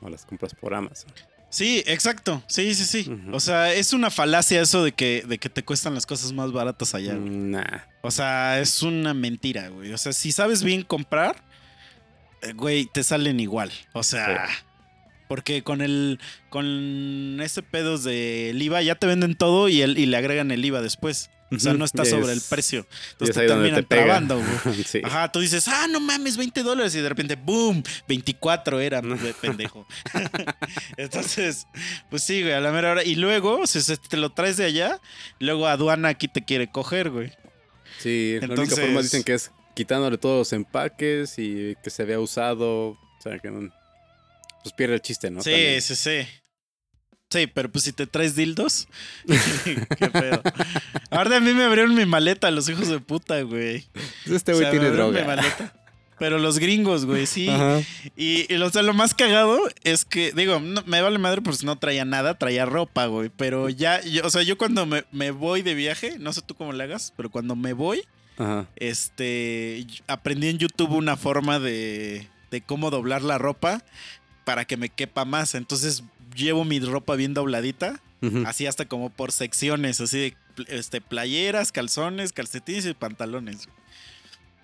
[0.00, 1.12] O las compras por Amazon.
[1.48, 2.42] Sí, exacto.
[2.48, 3.20] Sí, sí, sí.
[3.30, 6.50] O sea, es una falacia eso de que, de que te cuestan las cosas más
[6.50, 7.14] baratas allá.
[7.14, 7.82] Mm, nah.
[8.02, 9.92] O sea, es una mentira, güey.
[9.92, 11.36] O sea, si sabes bien comprar,
[12.42, 13.70] eh, güey, te salen igual.
[13.92, 14.48] O sea,
[15.28, 16.18] porque con el
[16.50, 20.64] con ese pedos del IVA ya te venden todo y, el, y le agregan el
[20.64, 21.30] IVA después.
[21.50, 22.86] O sea, no está sobre el precio.
[23.12, 24.82] Entonces es te terminan te trabando, güey.
[24.86, 25.00] sí.
[25.04, 26.94] Ajá, tú dices, ah, no mames, 20 dólares.
[26.96, 29.00] Y de repente, boom, 24 era,
[29.40, 29.86] pendejo.
[30.96, 31.66] Entonces,
[32.10, 33.04] pues sí, güey, a la mera hora.
[33.04, 35.00] Y luego, si te lo traes de allá,
[35.38, 37.32] luego aduana aquí te quiere coger, güey.
[37.98, 42.04] Sí, la única Entonces- forma dicen que es quitándole todos los empaques y que se
[42.04, 42.88] vea usado.
[42.90, 43.70] O sea, que no-
[44.62, 45.42] pues pierde el chiste, ¿no?
[45.42, 45.80] sí, También.
[45.82, 46.26] sí, sí.
[47.28, 48.86] Sí, pero pues si te traes dildos,
[49.98, 50.40] qué pedo.
[51.10, 53.84] Ahora a mí me abrieron mi maleta, los hijos de puta, güey.
[54.26, 55.36] Este O güey sea, tiene me abrieron mi droga.
[55.36, 55.74] maleta.
[56.18, 57.48] Pero los gringos, güey, sí.
[57.48, 57.80] Ajá.
[58.16, 61.42] Y, y lo, o sea, lo más cagado es que, digo, no- me vale madre
[61.42, 63.28] pues no traía nada, traía ropa, güey.
[63.36, 66.54] Pero ya, yo- o sea, yo cuando me, me voy de viaje, no sé tú
[66.54, 68.02] cómo le hagas, pero cuando me voy,
[68.38, 68.66] Ajá.
[68.76, 73.82] este, aprendí en YouTube una forma de, de cómo doblar la ropa
[74.44, 75.54] para que me quepa más.
[75.54, 76.02] Entonces
[76.36, 78.00] llevo mi ropa bien dobladita,
[78.44, 80.36] así hasta como por secciones, así de
[80.68, 83.68] este, playeras, calzones, calcetines y pantalones.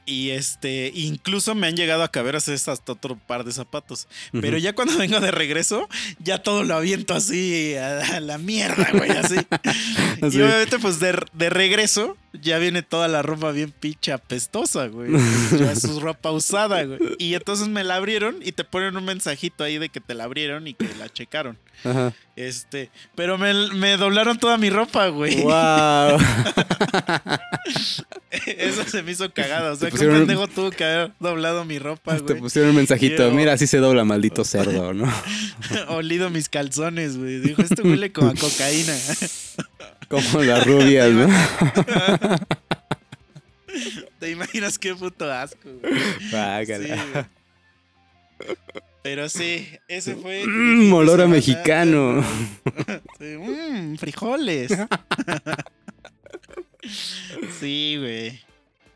[0.05, 4.09] Y este, incluso me han llegado a caber hasta otro par de zapatos.
[4.33, 4.65] Pero Ujú.
[4.65, 9.11] ya cuando vengo de regreso, ya todo lo aviento así a, a la mierda, güey,
[9.11, 9.37] así.
[10.23, 10.39] Así.
[10.39, 15.11] Y obviamente, pues de, de regreso, ya viene toda la ropa bien pinche apestosa, güey.
[15.59, 16.99] Ya es su ropa usada, güey.
[17.19, 20.25] Y entonces me la abrieron y te ponen un mensajito ahí de que te la
[20.25, 21.59] abrieron y que la checaron.
[21.85, 22.13] Ajá.
[22.37, 25.43] Este, pero me, me doblaron toda mi ropa, güey.
[25.43, 26.19] Wow.
[28.47, 29.73] Eso se me hizo cagado.
[29.75, 32.39] O sea, Te que un pendejo tuvo que haber doblado mi ropa, Te güey.
[32.41, 33.29] pusieron un mensajito.
[33.29, 35.13] Yo- Mira, así se dobla, maldito cerdo, ¿no?
[35.89, 37.41] Olido mis calzones, güey.
[37.41, 38.95] Dijo, esto huele como a cocaína.
[40.13, 41.27] Como las rubias, ¿no?
[44.21, 45.95] ¿Te imaginas qué puto asco, güey?
[46.31, 47.27] Sí, güey.
[49.03, 50.45] Pero sí, ese fue.
[50.47, 52.23] Mm, de olor a mexicano.
[53.19, 54.73] Sí, mm, frijoles.
[57.61, 58.41] Sí, güey.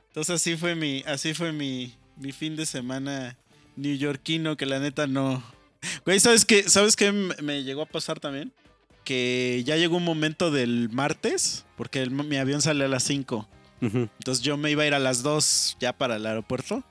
[0.09, 3.37] Entonces así fue mi, así fue mi, mi fin de semana
[3.77, 5.41] neoyorquino que la neta no.
[6.05, 6.69] Güey, ¿sabes qué?
[6.69, 8.53] ¿Sabes qué me llegó a pasar también?
[9.07, 13.49] Que ya llegó un momento del martes, porque el- mi avión sale a las 5.
[13.81, 14.09] Ujú.
[14.19, 16.83] Entonces yo me iba a ir a las 2 ya para el aeropuerto.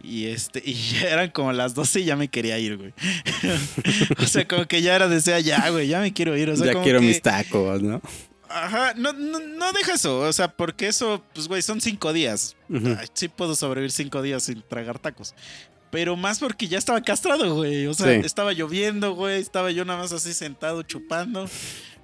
[0.00, 2.94] Y este, y ya eran como las 12 y ya me quería ir, güey.
[4.18, 6.50] o sea, como que ya era desea ya, güey, ya me quiero ir.
[6.50, 8.00] O sea, ya como quiero que- mis tacos, ¿no?
[8.48, 10.20] Ajá, no, no, no deja eso.
[10.20, 12.56] O sea, porque eso, pues, güey, son cinco días.
[12.72, 15.34] Ay, sí puedo sobrevivir cinco días sin tragar tacos.
[15.90, 17.86] Pero más porque ya estaba castrado, güey.
[17.86, 18.26] O sea, Sí.
[18.26, 19.40] estaba lloviendo, güey.
[19.40, 21.48] Estaba yo nada más así sentado chupando.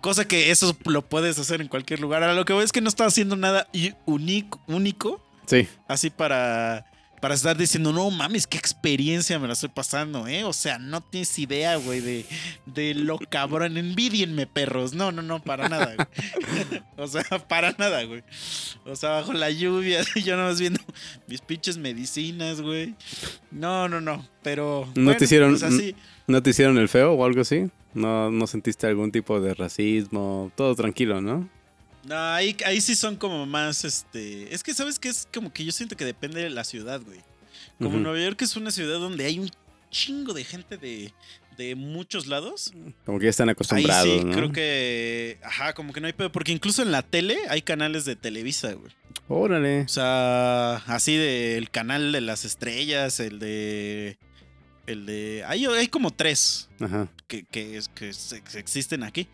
[0.00, 2.22] Cosa que eso lo puedes hacer en cualquier lugar.
[2.22, 3.68] Ahora, lo que voy es que no estaba haciendo nada
[4.66, 5.68] único Sí.
[5.88, 6.84] así para,
[7.20, 10.44] para estar diciendo, no mames, qué experiencia me la estoy pasando, ¿eh?
[10.44, 12.26] O sea, no tienes idea, güey, de,
[12.66, 13.76] de lo cabrón.
[13.76, 14.92] Envidienme, perros.
[14.94, 16.82] No, no, no, para nada, güey.
[16.96, 18.22] o sea, para nada, güey.
[18.84, 20.80] O sea, bajo la lluvia, yo nada más viendo
[21.26, 22.94] mis pinches medicinas, güey.
[23.50, 24.88] No, no, no, pero...
[24.94, 25.94] ¿No te hicieron- Pues así,
[26.26, 27.70] ¿No te hicieron el feo o algo así?
[27.94, 30.50] ¿No, no sentiste algún tipo de racismo?
[30.54, 31.48] Todo tranquilo, ¿no?
[32.06, 34.54] No, ahí, ahí sí son como más, este...
[34.54, 35.08] Es que, ¿sabes qué?
[35.08, 37.20] Es como que yo siento que depende de la ciudad, güey.
[37.78, 37.98] Como.
[37.98, 39.50] Nueva York es una ciudad donde hay un
[39.90, 41.12] chingo de gente de,
[41.56, 42.72] de muchos lados.
[43.04, 44.32] Como que ya están Ahí acostumbrados, sí, ¿no?
[44.32, 45.38] creo que.
[45.42, 46.32] Ajá, como que no hay pedo.
[46.32, 48.92] Porque incluso en la tele hay canales de Televisa, güey.
[49.28, 49.82] Órale.
[49.82, 54.18] O sea, así del canal de las estrellas, el de.
[54.86, 55.42] El de.
[55.46, 57.08] Hay, hay como tres Ajá.
[57.26, 58.10] que, que, que
[58.58, 59.26] existen aquí.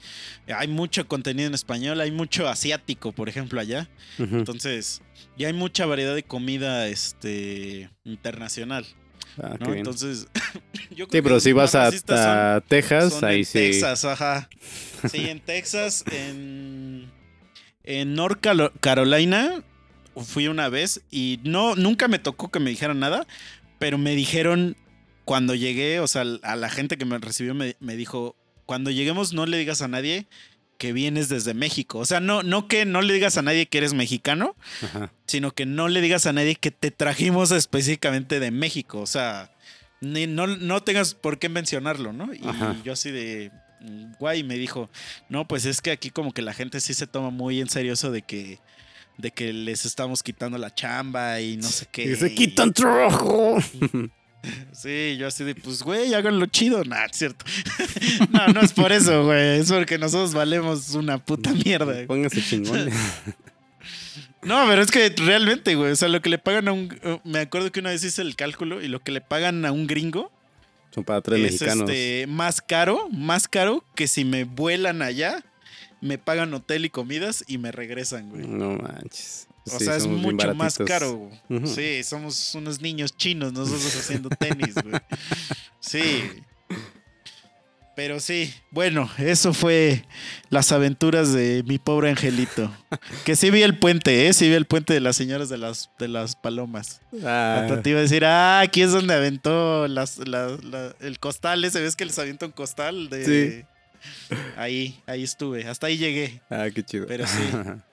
[0.55, 3.89] Hay mucho contenido en español, hay mucho asiático, por ejemplo, allá.
[4.19, 4.37] Ujú.
[4.37, 5.03] Entonces,
[5.37, 8.87] y hay mucha variedad de comida este, internacional.
[9.43, 9.73] Ah, ¿no?
[9.75, 10.27] Entonces,
[10.91, 13.53] yo creo Sí, pero que si vas a, son- Texas, son ahí en sí.
[13.59, 14.49] Texas, ajá.
[15.11, 17.11] Sí, en Texas, en,
[17.85, 18.41] en North
[18.81, 19.63] Carolina
[20.17, 23.27] fui una vez y no, nunca me tocó que me dijeran nada,
[23.79, 24.77] pero me dijeron
[25.25, 29.33] cuando llegué, o sea, a la gente que me recibió me, me dijo, cuando lleguemos
[29.33, 30.27] no le digas a nadie
[30.79, 31.99] que vienes desde México.
[31.99, 35.13] O sea, no, no que no le digas a nadie que eres mexicano, Ajá.
[35.27, 38.99] sino que no le digas a nadie que te trajimos específicamente de México.
[39.01, 39.53] O sea,
[40.01, 42.35] ni- no, no tengas por qué mencionarlo, ¿no?
[42.35, 42.77] Y Ajá.
[42.85, 43.53] yo así de
[44.19, 44.91] guay me dijo,
[45.29, 47.93] no, pues es que aquí como que la gente sí se toma muy en serio
[47.93, 48.59] eso de que
[49.19, 52.05] de que les estamos quitando la chamba y no sé qué.
[52.11, 53.59] Y se quitan trabajo.
[54.73, 56.83] Sí, yo así de, pues, güey, háganlo chido.
[56.85, 57.45] Nah, es cierto.
[58.31, 59.61] no, no es por eso, güey.
[59.61, 61.93] Es porque nosotros valemos una puta mierda.
[61.93, 62.07] güey.
[62.07, 62.95] Pónganse chingones.
[64.45, 65.93] No, pero es que realmente, güey.
[65.93, 66.99] O sea, lo que le pagan a un.
[67.03, 69.71] eh, Me acuerdo que una vez hice el cálculo y lo que le pagan a
[69.71, 70.33] un gringo
[70.93, 71.89] Son para tres es mexicanos.
[71.89, 75.45] este, más caro, más caro que si me vuelan allá
[76.01, 78.45] me pagan hotel y comidas y me regresan, güey.
[78.49, 79.47] No manches.
[79.71, 81.31] O sea, es mucho más caro.
[81.65, 85.01] Sí, somos unos niños chinos nosotros haciendo tenis, güey.
[85.81, 86.03] Sí.
[87.95, 90.05] Pero sí, bueno, eso fue
[90.49, 92.75] las aventuras de mi pobre angelito.
[93.25, 94.33] Que sí vi el puente, ¿eh?
[94.33, 97.03] Sí vi el puente de las señoras de las, de las palomas.
[97.23, 97.81] Ah.
[97.83, 101.83] te iba a decir, ah, aquí es donde aventó las, el costal ese.
[101.83, 103.11] ¿Ves que les aventó un costal?
[103.11, 103.25] De,
[103.61, 103.65] sí.
[104.57, 105.69] Ahí, ahí estuve.
[105.69, 106.41] Hasta ahí llegué.
[106.49, 107.07] Ah, qué chido.
[107.07, 107.43] Pero sí.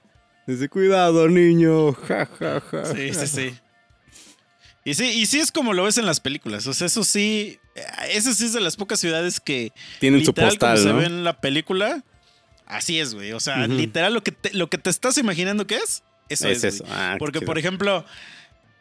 [0.50, 1.94] Dice, cuidado, niño.
[1.94, 2.86] Ja, ja, ja.
[2.96, 3.54] Sí, sí, sí.
[4.84, 6.66] Y sí, y sí es como lo ves en las películas.
[6.66, 7.60] O sea, eso sí.
[8.10, 9.72] Eso sí es de las pocas ciudades que.
[10.00, 10.78] Tienen su postal.
[10.78, 12.04] Como se ve en la película.
[12.66, 13.32] Así es, güey.
[13.34, 16.64] O sea, literal, lo que, te, lo que te estás imaginando que es, eso es.
[16.64, 16.84] eso.
[16.90, 18.04] Ah, Porque, por ejemplo,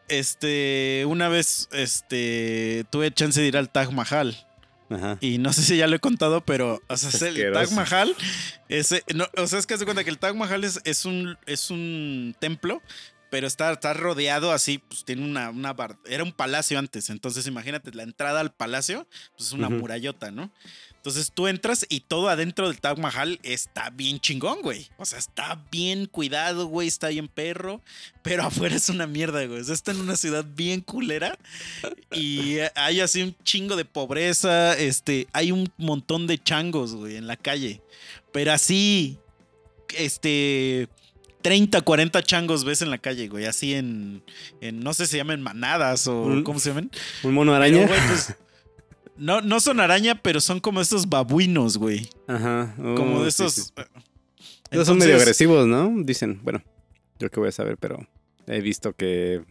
[0.08, 1.04] este.
[1.06, 2.86] Una vez, este.
[2.88, 4.47] Tuve chance de ir al Taj Mahal.
[4.90, 5.18] Ajá.
[5.20, 8.16] Y no sé si ya lo he contado, pero o sea, el Taj Mahal,
[8.68, 11.36] ese, no, o sea, es que se cuenta que el Taj Mahal es, es, un,
[11.46, 12.82] es un templo
[13.30, 15.74] pero está, está rodeado así, pues tiene una, una
[16.06, 20.50] era un palacio antes, entonces imagínate la entrada al palacio, pues es una murallota, ¿no?
[21.08, 24.88] Entonces tú entras y todo adentro del Taj Mahal está bien chingón, güey.
[24.98, 27.80] O sea, está bien cuidado, güey, está bien perro,
[28.22, 29.58] pero afuera es una mierda, güey.
[29.58, 31.38] O sea, está en una ciudad bien culera
[32.12, 37.26] y hay así un chingo de pobreza, este, hay un montón de changos, güey, en
[37.26, 37.80] la calle,
[38.30, 39.16] pero así,
[39.96, 40.90] este
[41.40, 43.46] 30, 40 changos ves en la calle, güey.
[43.46, 44.22] Así en,
[44.60, 46.90] no sé si se llaman manadas o ¿cómo se llaman?
[47.22, 47.86] ¿Un mono araña?
[47.86, 48.36] Pues,
[49.18, 52.08] no, no son araña, pero son como estos babuinos, güey.
[52.26, 52.74] Ajá.
[52.76, 53.72] como de oh, esos...
[54.70, 55.92] Eh, son medio agresivos, ¿no?
[55.96, 56.62] Dicen, bueno,
[57.18, 58.06] yo que voy a saber, pero
[58.46, 59.42] he visto que,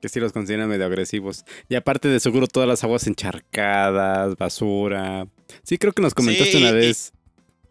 [0.00, 1.44] que sí los consideran medio agresivos.
[1.68, 5.26] Y aparte de seguro todas las aguas encharcadas, basura.
[5.62, 7.12] Sí, creo que nos comentaste una vez.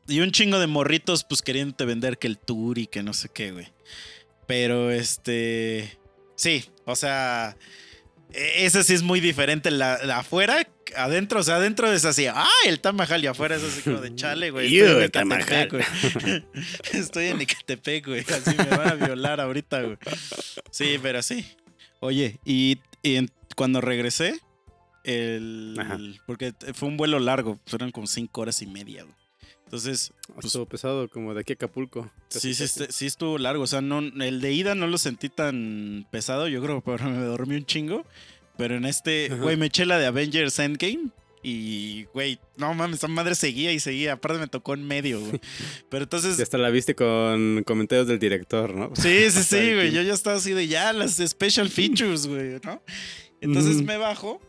[0.08, 3.30] Y un chingo de morritos, pues queriéndote vender que el tour y que no sé
[3.30, 3.68] qué, güey.
[4.48, 5.98] Pero este.
[6.36, 7.58] Sí, o sea.
[8.36, 9.71] E-, ese sí es muy diferente.
[9.71, 12.28] La, afuera, adentro, o sea, adentro es así.
[12.28, 12.48] ¡Ah!
[12.65, 14.76] El Tamajal y afuera es así como de chale, güey.
[14.78, 16.43] Estoy en Ecatepec, güey.
[16.93, 18.21] Estoy en Ecatepec, güey.
[18.21, 19.98] Así me van a violar ahorita, güey.
[20.71, 21.45] Sí, pero sí.
[22.00, 22.78] Oye, y,
[23.56, 24.39] cuando regresé,
[25.04, 26.19] el.
[26.26, 29.25] Porque fue un vuelo largo, fueron como cinco horas y media, güey.
[29.65, 30.13] Entonces.
[30.34, 32.10] Pues, estuvo pesado, como de aquí a Acapulco.
[32.30, 33.63] Sí, sí, sí, estuvo largo.
[33.63, 36.47] O sea, no, el de ida no lo sentí tan pesado.
[36.47, 38.06] Yo creo que me dormí un chingo.
[38.58, 41.10] Pero en este, güey, me eché la de Avengers Endgame.
[41.43, 44.13] Y, güey, no mames, esa madre seguía y seguía.
[44.13, 45.39] Aparte me tocó en medio, güey.
[45.89, 46.39] Pero entonces.
[46.39, 48.91] Y hasta la viste con comentarios del director, ¿no?
[48.95, 49.91] Sí, sí, sí, güey.
[49.91, 52.82] Yo ya estaba así de ya, las special features, güey, ¿no?
[53.41, 54.41] Entonces me bajo.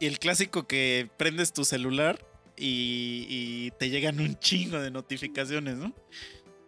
[0.00, 2.18] Y el clásico que prendes tu celular
[2.56, 5.94] y, te llegan un chingo de notificaciones, ¿no?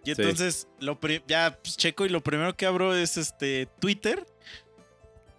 [0.05, 4.25] Y entonces lo ya pues, checo y lo primero que abro es este Twitter.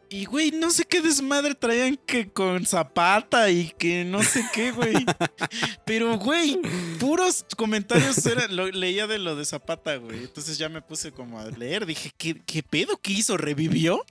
[0.09, 4.71] Y güey, no sé qué desmadre traían que con Zapata y que no sé qué,
[4.71, 4.93] güey.
[5.85, 6.59] Pero güey,
[6.99, 10.19] puros comentarios era, lo, leía de lo de Zapata, güey.
[10.19, 13.37] Entonces ya me puse como a leer, dije, ¿qué, qué pedo que hizo?
[13.37, 14.05] ¿Revivió?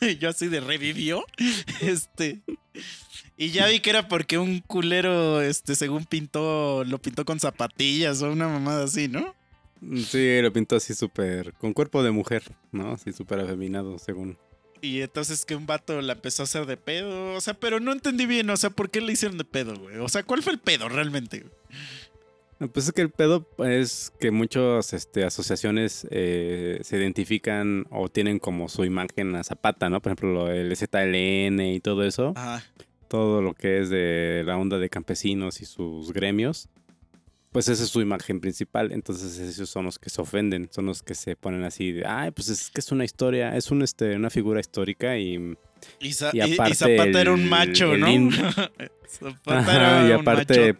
[0.20, 1.24] Yo así de revivió.
[1.80, 2.42] Este.
[3.36, 8.22] Y ya vi que era porque un culero, este, según pintó, lo pintó con zapatillas
[8.22, 9.34] o una mamada así, ¿no?
[10.08, 12.92] Sí, lo pintó así súper, con cuerpo de mujer, ¿no?
[12.92, 14.38] Así súper afeminado, según.
[14.84, 17.92] Y entonces que un vato la empezó a hacer de pedo, o sea, pero no
[17.92, 19.96] entendí bien, o sea, ¿por qué le hicieron de pedo, güey?
[19.96, 21.44] O sea, ¿cuál fue el pedo realmente?
[22.72, 28.38] Pues es que el pedo es que muchas este, asociaciones eh, se identifican o tienen
[28.38, 30.00] como su imagen a Zapata, ¿no?
[30.00, 32.32] Por ejemplo, el ZLN y todo eso.
[32.36, 32.62] Ajá
[33.14, 36.68] todo lo que es de la onda de campesinos y sus gremios,
[37.54, 38.90] pues esa es su imagen principal.
[38.90, 42.32] Entonces esos son los que se ofenden, son los que se ponen así de, ay,
[42.32, 45.56] pues es que es una historia, es un, este, una figura histórica y...
[46.00, 48.08] Y, Zapata era un macho, ¿no?
[49.06, 50.74] Zapata era y aparte,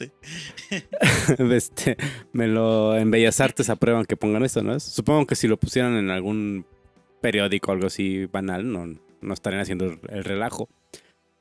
[1.38, 1.96] este,
[2.32, 4.80] me lo, en Bellas Artes aprueban que pongan esto, ¿no?
[4.80, 6.66] Supongo que si lo pusieran en algún
[7.20, 10.68] periódico o algo así banal, no, no estarían haciendo el relajo.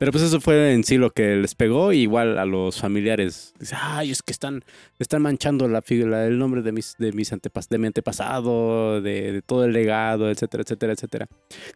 [0.03, 1.93] Pero pues eso fue en sí lo que les pegó.
[1.93, 3.53] igual a los familiares.
[3.57, 4.65] Dice, ay, es que están,
[4.99, 9.41] están manchando la, figura, el nombre de, mis, de, mis antepas de mi antepasado, de,
[9.45, 11.27] todo el legado, etcétera, etcétera, etcétera.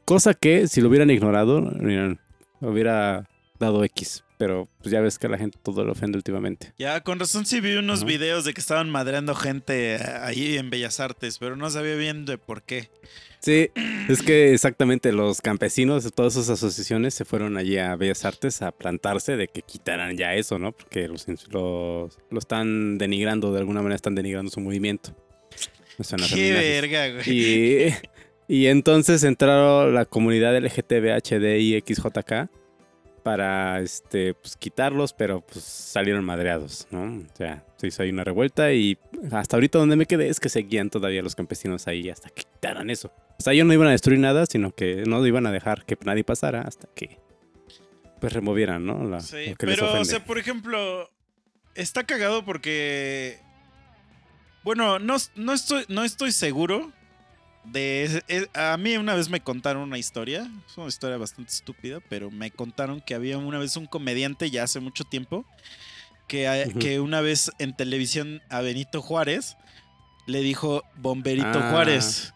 [0.04, 1.72] Cosa que si lo hubieran ignorado,
[2.60, 3.30] hubiera
[3.60, 4.24] dado X.
[4.38, 6.74] Pero pues ya ves que a la gente todo lo ofende últimamente.
[6.78, 11.00] Ya, con razón sí vi unos videos de que estaban madreando gente ahí en Bellas
[11.00, 12.90] Artes, pero no sabía bien de por qué.
[13.40, 13.70] Sí,
[14.10, 18.62] es que exactamente los campesinos de todas esas asociaciones se fueron allí a Bellas Artes
[18.62, 20.72] a plantarse de que quitaran ya eso, ¿no?
[20.72, 25.16] Porque los, lo están denigrando, de alguna manera están denigrando su movimiento.
[26.34, 27.24] Qué verga, güey.
[27.28, 27.94] Y,
[28.48, 32.50] y entonces entraron la comunidad LGTBHDIXJK
[33.28, 37.04] para este pues quitarlos, pero pues salieron madreados, ¿no?
[37.04, 38.98] O sea, se hizo ahí una revuelta y
[39.34, 42.90] hasta ahorita donde me quedé es que seguían todavía los campesinos ahí hasta que quitaran
[42.90, 43.12] eso.
[43.38, 45.98] O sea, ellos no iban a destruir nada, sino que no iban a dejar que
[46.06, 47.20] nadie pasara hasta que
[48.22, 49.04] pues removieran, ¿no?
[49.04, 51.12] La, sí, pero, o sea, por ejemplo,
[51.76, 53.40] está cagado porque.
[54.64, 56.94] Bueno, no, no, estoy, no estoy seguro
[57.72, 58.50] de.
[58.54, 60.50] a mí una vez me contaron una historia.
[60.68, 64.64] Es una historia bastante estúpida, pero me contaron que había una vez un comediante ya
[64.64, 65.46] hace mucho tiempo.
[66.28, 69.56] Que, que una vez en televisión a Benito Juárez
[70.26, 71.70] le dijo Bomberito ah.
[71.72, 72.34] Juárez.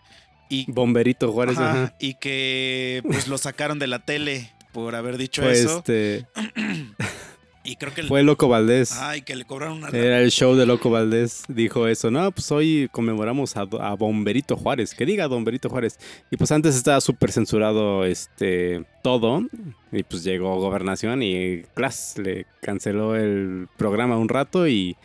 [0.49, 5.49] Y, Bomberito Juárez, ajá, Y que pues lo sacaron de la tele por haber dicho
[5.49, 5.79] eso.
[5.79, 6.27] Este...
[7.63, 8.03] y creo que...
[8.03, 8.97] Fue Loco Valdés.
[8.99, 9.89] Ay, que le cobraron una...
[9.89, 11.43] Era el show de Loco Valdés.
[11.47, 12.09] Dijo eso.
[12.09, 14.95] No, pues hoy conmemoramos a, Bomberito Juárez.
[14.95, 15.99] Que diga Bomberito Juárez.
[16.31, 19.43] Y pues antes estaba súper censurado este todo.
[19.91, 24.95] Y pues llegó Gobernación y Class le canceló el programa un rato y...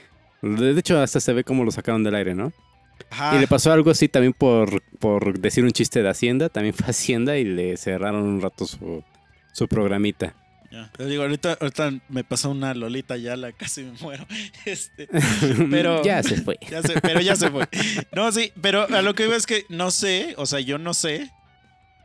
[0.40, 2.52] De hecho, hasta se ve cómo lo sacaron del aire, ¿no?
[3.34, 6.48] Y le pasó algo así también por, por decir un chiste de Hacienda.
[6.48, 9.02] También fue Hacienda y le cerraron un rato su,
[9.52, 10.34] su programita.
[10.70, 10.90] Ya.
[11.04, 14.26] digo, ahorita, ahorita me pasó una Lolita ya la casi me muero.
[14.64, 15.08] Este,
[15.70, 16.58] pero ya se fue.
[16.70, 17.68] Ya se, pero ya se fue.
[18.12, 20.94] No, sí, pero a lo que veo es que no sé, o sea, yo no
[20.94, 21.30] sé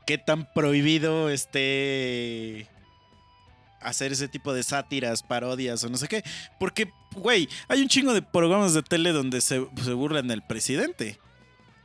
[0.05, 2.67] qué tan prohibido esté
[3.81, 6.23] hacer ese tipo de sátiras, parodias o no sé qué.
[6.59, 11.19] Porque, güey, hay un chingo de programas de tele donde se, se burlan del presidente.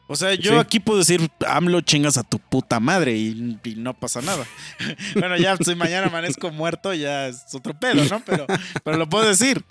[0.09, 4.22] O sea, yo aquí puedo decir, AMLO chingas a tu puta madre y, no pasa
[4.22, 4.46] nada.
[5.14, 8.22] bueno, ya si mañana amanezco muerto, ya es otro pedo, ¿no?
[8.24, 8.46] Pero,
[8.84, 9.64] pero lo puedo decir.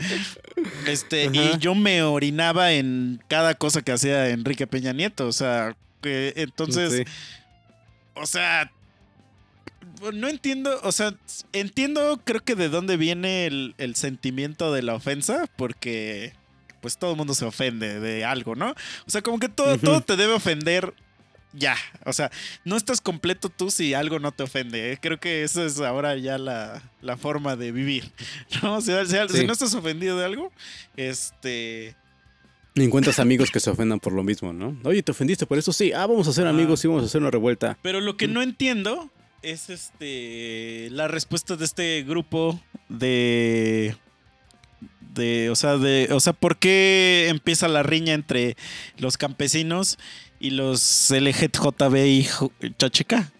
[0.87, 5.25] Este, y yo me orinaba en cada cosa que hacía Enrique Peña Nieto.
[5.27, 7.05] O sea, que entonces.
[8.13, 8.71] O sea.
[10.13, 11.15] No entiendo, o sea,
[11.53, 16.33] entiendo creo que de dónde viene el, el sentimiento de la ofensa, porque
[16.85, 18.69] pues todo el mundo se ofende de algo, ¿no?
[18.69, 20.93] O sea, como que todo, todo te debe ofender
[21.51, 21.75] ya.
[22.05, 22.29] O sea,
[22.63, 24.91] no estás completo tú si algo no te ofende.
[24.91, 24.99] ¿eh?
[25.01, 26.83] Creo que esa es ahora ya la,
[27.17, 28.11] forma de vivir.
[28.61, 28.75] ¿no?
[28.75, 29.15] O sea, si,
[29.47, 30.51] no estás ofendido de algo,
[30.95, 31.95] este.
[32.75, 34.77] Encuentras amigos que se ofendan por lo mismo, ¿no?
[34.83, 35.73] Oye, ¿te ofendiste por eso?
[35.73, 35.91] Sí.
[35.91, 37.79] Ah, vamos a ser amigos y vamos a hacer una revuelta.
[37.81, 39.09] Pero lo que no entiendo
[39.41, 43.95] es este la respuesta de este grupo de
[45.15, 48.55] de, o sea, de, o sea, ¿por qué empieza la riña entre
[48.97, 49.97] los campesinos
[50.39, 52.27] y los LGTB y
[52.77, 53.31] Chacheca?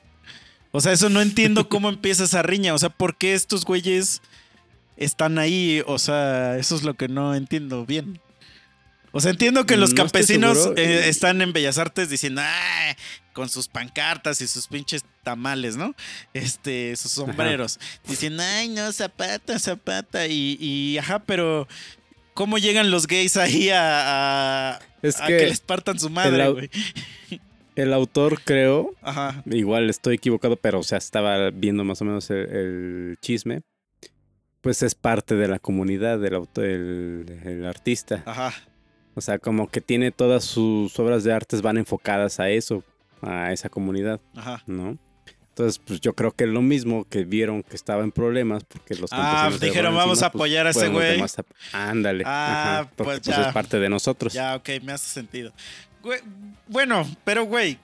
[0.72, 2.74] O sea, eso no entiendo cómo empieza esa riña.
[2.74, 4.22] O sea, ¿por qué estos güeyes
[4.98, 5.84] están ahí?
[5.86, 8.20] O sea, eso es lo que no entiendo bien.
[9.12, 12.42] O sea, entiendo que los campesinos eh, están en Bellas Artes diciendo,
[13.36, 15.94] con sus pancartas y sus pinches tamales, ¿no?
[16.34, 17.80] Este, sus sombreros.
[18.08, 20.26] Diciendo, ay, no, zapata, zapata.
[20.26, 21.68] Y, y, ajá, pero
[22.34, 26.70] ¿cómo llegan los gays ahí a, que, les partan su madre, güey?
[27.76, 29.44] El autor, creo, Ajá.
[29.48, 33.64] igual estoy equivocado, pero o sea, estaba viendo más o menos el, chisme.
[34.62, 38.24] Pues es parte de la comunidad del autor, el artista.
[38.26, 38.54] Ajá.
[39.14, 42.82] O sea, como que tiene todas sus obras de artes van enfocadas a eso,
[43.22, 44.20] a esa comunidad.
[44.36, 44.64] Ajá.
[44.68, 44.98] ¿No?
[45.56, 49.10] Entonces, pues yo creo que lo mismo que vieron que estaba en problemas porque los
[49.14, 51.24] Ah, dijeron, vamos a pues, apoyar a ese güey.
[51.72, 52.24] Ándale.
[52.28, 54.34] Ah, pues, pues es parte de nosotros.
[54.34, 55.54] Ya, ok, me hace sentido.
[56.68, 57.80] bueno, pero güey,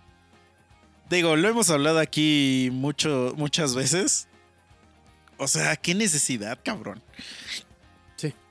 [1.10, 4.28] digo, lo hemos hablado aquí mucho, muchas veces.
[5.38, 7.02] O sea, qué necesidad, cabrón.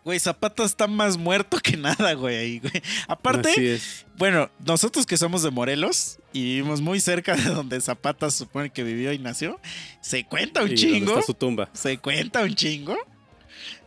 [0.05, 2.63] Güey, Zapata está más muerto que nada, güey.
[3.07, 3.81] Aparte,
[4.17, 8.71] bueno, nosotros que somos de Morelos y vivimos muy cerca de donde Zapata se supone
[8.71, 9.61] que vivió y nació,
[10.01, 11.13] se cuenta un chingo.
[11.13, 11.69] Está su tumba.
[11.73, 12.97] Se cuenta un chingo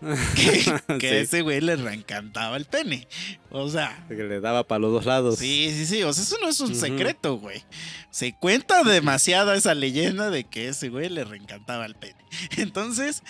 [0.99, 3.07] que, ese güey le reencantaba el pene.
[3.49, 4.05] O sea.
[4.07, 5.39] Que le daba para los dos lados.
[5.39, 6.03] Sí, sí, sí.
[6.03, 7.63] O sea, eso no es un secreto, güey.
[8.09, 12.23] Se cuenta demasiado esa leyenda de que ese güey le reencantaba el pene.
[12.57, 13.23] Entonces,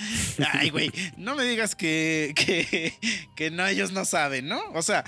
[0.51, 2.93] ay, güey, no me digas que, que,
[3.35, 4.61] que no, ellos no saben, ¿no?
[4.73, 5.03] O sea,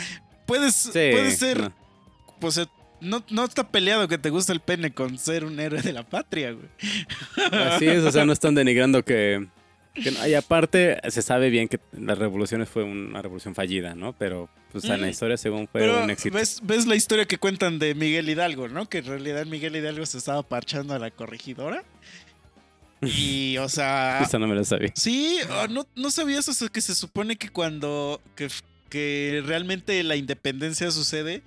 [0.46, 1.72] puedes, puede ser.
[2.40, 2.60] Pues
[3.02, 6.04] no, no está peleado que te guste el pene con ser un héroe de la
[6.04, 6.68] patria, güey.
[7.52, 9.48] Así es, o sea, no están denigrando que
[9.96, 14.14] y aparte, se sabe bien que las revoluciones fue una revolución fallida, ¿no?
[14.14, 15.10] Pero pues, en la mm.
[15.10, 16.36] historia, según fue un éxito.
[16.36, 18.90] ¿ves, ¿Ves la historia que cuentan de Miguel Hidalgo, ¿no?
[18.90, 21.84] Que en realidad Miguel Hidalgo se estaba parchando a la corregidora.
[23.02, 24.20] Y, o sea.
[24.22, 24.92] Esa no me la sabía.
[24.96, 25.40] Sí,
[25.70, 28.22] no, no sabías eso, que se supone que cuando.
[28.36, 28.50] Que,
[28.90, 31.42] que realmente la independencia sucede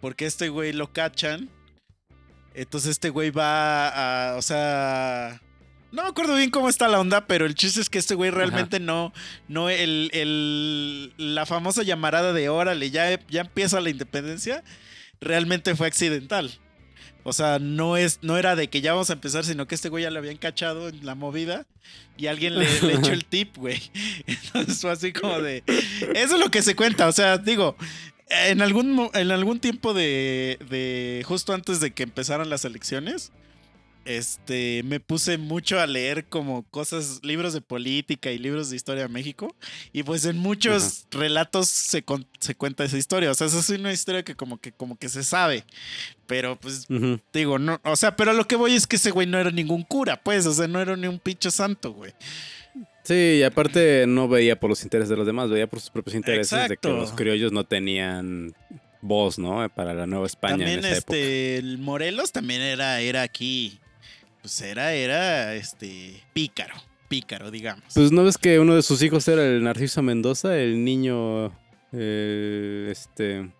[0.00, 1.50] porque este güey lo cachan.
[2.54, 5.40] Entonces este güey va a, o sea,
[5.92, 8.30] no me acuerdo bien cómo está la onda, pero el chiste es que este güey
[8.30, 9.12] realmente no,
[9.48, 14.62] no, el, el, la famosa llamarada de órale, ya, ya empieza la independencia,
[15.20, 16.50] realmente fue accidental.
[17.22, 19.90] O sea, no, es, no era de que ya vamos a empezar, sino que este
[19.90, 21.66] güey ya le habían cachado en la movida
[22.16, 22.64] y alguien le,
[22.94, 23.80] echó el tip, güey.
[24.26, 25.62] Entonces fue así como de...
[26.14, 27.76] Eso es lo que se cuenta, o sea, digo,
[28.30, 33.32] en algún, en algún tiempo de, de justo antes de que empezaran las elecciones,
[34.16, 39.04] este, me puse mucho a leer como cosas, libros de política y libros de historia
[39.04, 39.54] de México.
[39.92, 42.04] Y pues en muchos relatos se,
[42.38, 43.30] se, cuenta esa historia.
[43.30, 45.64] O sea, esa es una historia que como que, como que se sabe.
[46.26, 46.86] Pero pues,
[47.32, 49.82] digo, no, o sea, pero lo que voy es que ese güey no era ningún
[49.82, 52.12] cura, pues, o sea, no era ni un pinche santo, güey.
[53.02, 56.14] Sí, y aparte no veía por los intereses de los demás, veía por sus propios
[56.14, 58.54] intereses de que los criollos no tenían
[59.00, 59.68] voz, ¿no?
[59.70, 60.58] Para la Nueva España.
[60.58, 63.80] También este, el Morelos también era, era aquí
[64.40, 66.74] pues era, era, este, pícaro,
[67.08, 67.84] pícaro, digamos.
[67.94, 71.52] Pues no ves que uno de sus hijos era el Narciso Mendoza, el niño,
[71.92, 73.50] eh, este...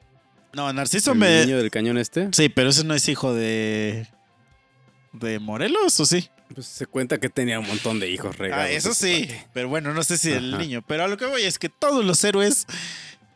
[0.52, 2.28] No, Narciso ¿El niño del cañón este?
[2.32, 4.06] Sí, pero ese no es hijo de...
[5.12, 6.28] ¿De Morelos o sí?
[6.54, 8.64] Pues se cuenta que tenía un montón de hijos regados.
[8.64, 10.82] Ah, eso sí, pero bueno, no sé si el niño.
[10.86, 12.66] Pero a lo que voy es que todos los héroes,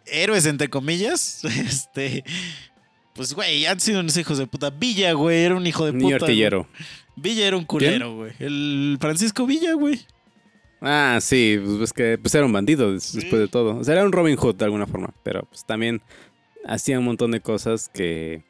[0.06, 2.24] héroes entre comillas, este...
[3.14, 4.70] Pues, güey, han sido unos hijos de puta.
[4.70, 6.04] Villa, güey, era un hijo de puta.
[6.04, 6.68] Niño artillero.
[7.16, 8.32] Villa era un culero, güey.
[8.38, 10.00] El Francisco Villa, güey.
[10.80, 13.78] Ah, sí, pues que pues era un bandido después de todo.
[13.78, 16.02] O sea, era un Robin Hood de alguna forma, pero pues también
[16.66, 18.44] hacía un montón de cosas que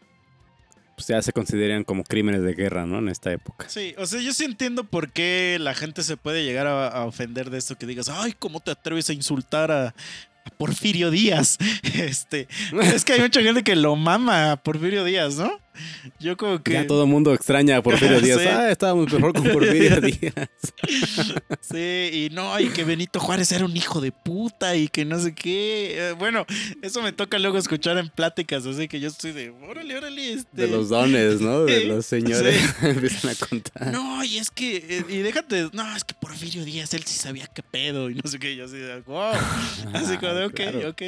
[0.96, 2.98] pues ya se consideran como crímenes de guerra, ¿no?
[2.98, 3.68] En esta época.
[3.68, 7.50] Sí, o sea, yo sí entiendo por qué la gente se puede llegar a, ofender
[7.50, 9.94] de esto que digas, ay, ¿cómo te atreves a insultar a,
[10.58, 11.56] Porfirio Díaz.
[11.94, 12.48] Este,
[12.82, 15.58] es que hay mucha gente que lo mama a Porfirio Díaz, ¿no?
[16.20, 16.72] Yo como que.
[16.72, 18.40] Ya todo el mundo extraña a Porfirio Díaz.
[18.46, 20.34] Ah, estábamos mejor con Porfirio Díaz.
[21.60, 25.18] sí, y no, y que Benito Juárez era un hijo de puta y que no
[25.18, 26.10] sé qué.
[26.10, 26.46] Eh, bueno,
[26.82, 30.32] eso me toca luego escuchar en pláticas, así que yo estoy de, órale, órale.
[30.32, 30.62] Este...
[30.62, 31.64] De los dones, ¿no?
[31.64, 32.74] De los señores.
[32.82, 33.92] Empiezan a contar.
[33.92, 37.46] No, y es que, eh, y déjate, no, es que Porfirio Díaz, él sí sabía
[37.46, 38.56] qué pedo y no sé qué.
[38.56, 39.32] Yo así de, wow.
[39.92, 41.02] Así como de, ok, ok.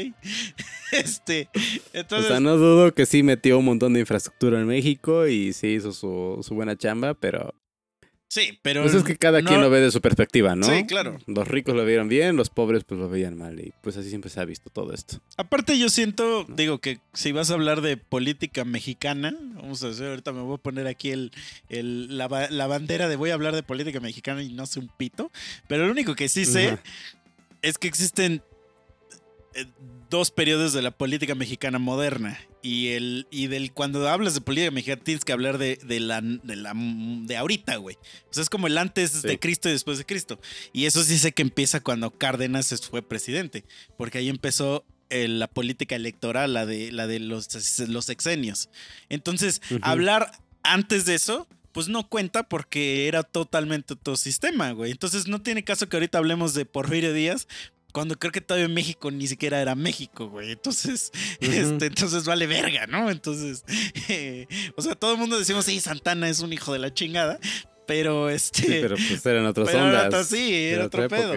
[0.92, 1.48] Este,
[1.92, 2.26] entonces.
[2.26, 5.68] O sea, no dudo que sí metió un montón de infraestructura en México y sí
[5.68, 7.54] hizo su, buena chamba, pero
[8.28, 8.82] Sí, pero.
[8.82, 10.66] Pues es que cada quien lo ve de su perspectiva, ¿no?
[10.66, 11.16] Sí, claro.
[11.26, 13.60] Los ricos lo vieron bien, los pobres pues lo veían mal.
[13.60, 15.20] Y pues así siempre se ha visto todo esto.
[15.36, 20.08] Aparte, yo siento, digo, que si vas a hablar de política mexicana, vamos a hacer,
[20.08, 21.30] ahorita me voy a poner aquí el,
[22.18, 22.26] la,
[22.66, 25.30] bandera de voy a hablar de política mexicana y no sé un pito.
[25.68, 26.78] Pero lo único que sí sé
[27.62, 28.42] es que existen
[29.54, 29.66] eh,
[30.10, 32.38] dos periodos de la política mexicana moderna.
[32.62, 36.56] Y el y del cuando hablas de política mexicana tienes que hablar de, la, de
[36.56, 37.96] la de ahorita, güey.
[38.28, 40.40] O sea, es como el antes de Cristo y después de Cristo.
[40.72, 43.64] Y eso sí sé que empieza cuando Cárdenas fue presidente,
[43.96, 48.68] porque ahí empezó eh, la política electoral, la de la de los, los sexenios.
[49.08, 50.32] Entonces, hablar
[50.62, 51.46] antes de eso
[51.76, 54.90] pues no cuenta porque era totalmente otro sistema, güey.
[54.90, 57.48] Entonces no tiene caso que ahorita hablemos de Porfirio Díaz,
[57.96, 60.52] cuando creo que todavía México ni siquiera era México, güey.
[60.52, 63.10] Entonces, este, entonces vale verga, ¿no?
[63.10, 63.64] Entonces,
[64.76, 67.38] o sea, todo el mundo decimos, sí, Santana es un hijo de la chingada,
[67.86, 68.60] pero este...
[68.60, 70.26] Sí, pero pues eran otras ondas.
[70.26, 71.32] sí, era, otro pedo.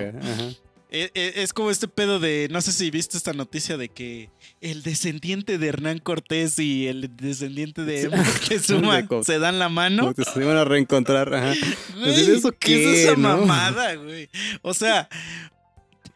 [0.91, 4.29] E, e, es, como este pedo de, no sé si viste esta noticia de que
[4.59, 10.13] el descendiente de Hernán Cortés y el descendiente de Moctezuma se dan la mano.
[10.33, 11.33] Se van a reencontrar.
[11.33, 11.53] Ajá.
[12.05, 14.29] ¿Eso qué, es esa mamada, güey?
[14.63, 15.07] O sea,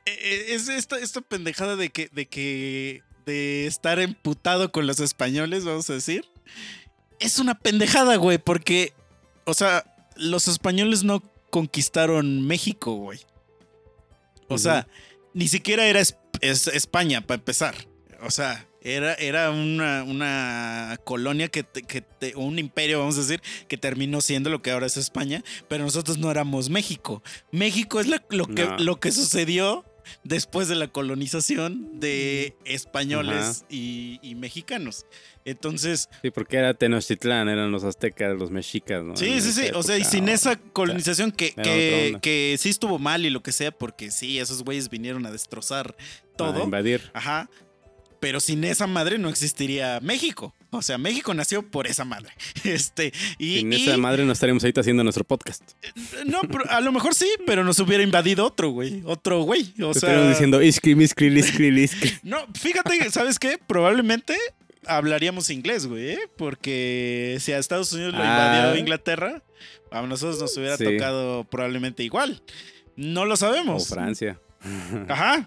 [0.05, 5.89] es esta, esta pendejada de que, de que, de estar emputado con los españoles, vamos
[5.89, 6.25] a decir.
[7.19, 8.93] Es una pendejada, güey, porque,
[9.45, 9.85] o sea,
[10.15, 13.19] los españoles no conquistaron México, güey.
[14.49, 14.87] O sea,
[15.33, 16.01] ni siquiera era
[16.41, 17.75] España, para empezar.
[18.21, 22.03] O sea, era, era una, una colonia que, que
[22.35, 26.17] un imperio, vamos a decir, que terminó siendo lo que ahora es España, pero nosotros
[26.17, 27.23] no éramos México.
[27.51, 29.85] México es lo, que, lo que sucedió
[30.23, 35.05] después de la colonización de españoles y, mexicanos.
[35.45, 36.09] Entonces.
[36.21, 39.15] Sí, porque era Tenochtitlán, eran los aztecas, los mexicas, ¿no?
[39.15, 39.67] Sí, sí, sí.
[39.73, 43.51] O sea, y sin esa colonización que, que, que, sí estuvo mal y lo que
[43.51, 45.95] sea, porque sí, esos güeyes vinieron a destrozar
[46.35, 46.61] todo.
[46.61, 47.11] A invadir.
[47.13, 47.49] Ajá.
[48.19, 50.55] Pero sin esa madre no existiría México.
[50.73, 52.31] O sea, México nació por esa madre.
[52.63, 55.61] Este, y, sin esa madre no estaríamos ahorita haciendo nuestro podcast.
[56.25, 59.01] No, a lo mejor sí, pero nos hubiera invadido otro, güey.
[59.05, 59.73] Otro güey.
[59.81, 60.29] O sea.
[60.29, 62.11] diciendo iskri, miskri, liskri, liskri.
[62.23, 63.57] No, fíjate, ¿sabes qué?
[63.67, 64.35] Probablemente
[64.85, 66.19] hablaríamos inglés, güey, ¿eh?
[66.37, 68.57] porque si a Estados Unidos lo Ah.
[68.57, 69.43] invadió Inglaterra,
[69.91, 70.83] a nosotros nos hubiera Sí.
[70.85, 72.41] tocado probablemente igual.
[72.95, 73.87] No lo O sabemos.
[73.87, 74.39] Francia.
[75.09, 75.45] Ajá,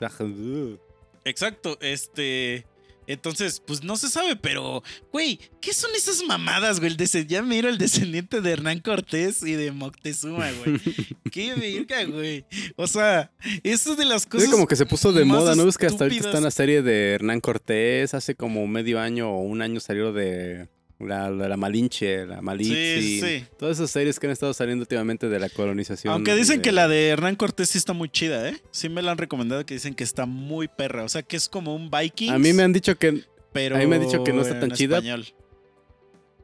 [1.24, 1.78] exacto.
[1.80, 2.66] Este.
[3.06, 4.82] Entonces, pues no se sabe, pero,
[5.12, 6.94] güey, ¿qué son esas mamadas, güey?
[6.98, 10.80] El ya miro el descendiente de Hernán Cortés y de Moctezuma, güey.
[11.30, 12.44] Qué verga, güey.
[12.76, 13.32] O sea,
[13.62, 14.48] eso es de las cosas.
[14.48, 15.68] Es como que se puso de moda, ¿no?
[15.68, 19.30] Es que hasta ahorita está en la serie de Hernán Cortés, hace como medio año
[19.30, 20.68] o un año salió de
[20.98, 22.74] la, la, la Malinche, la Malitzi.
[22.74, 23.44] Sí, sí.
[23.58, 26.12] Todas esas series que han estado saliendo últimamente de la colonización.
[26.12, 28.56] Aunque dicen de- que la de Hernán Cortés sí está muy chida, ¿eh?
[28.70, 31.04] Sí me la han recomendado que dicen que está muy perra.
[31.04, 32.30] O sea, que es como un Viking.
[32.30, 34.58] A mí me han dicho que pero a mí me han dicho que no está
[34.60, 34.96] tan chida.
[34.98, 35.26] español.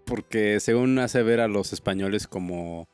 [0.05, 2.87] porque según hace ver a los españoles como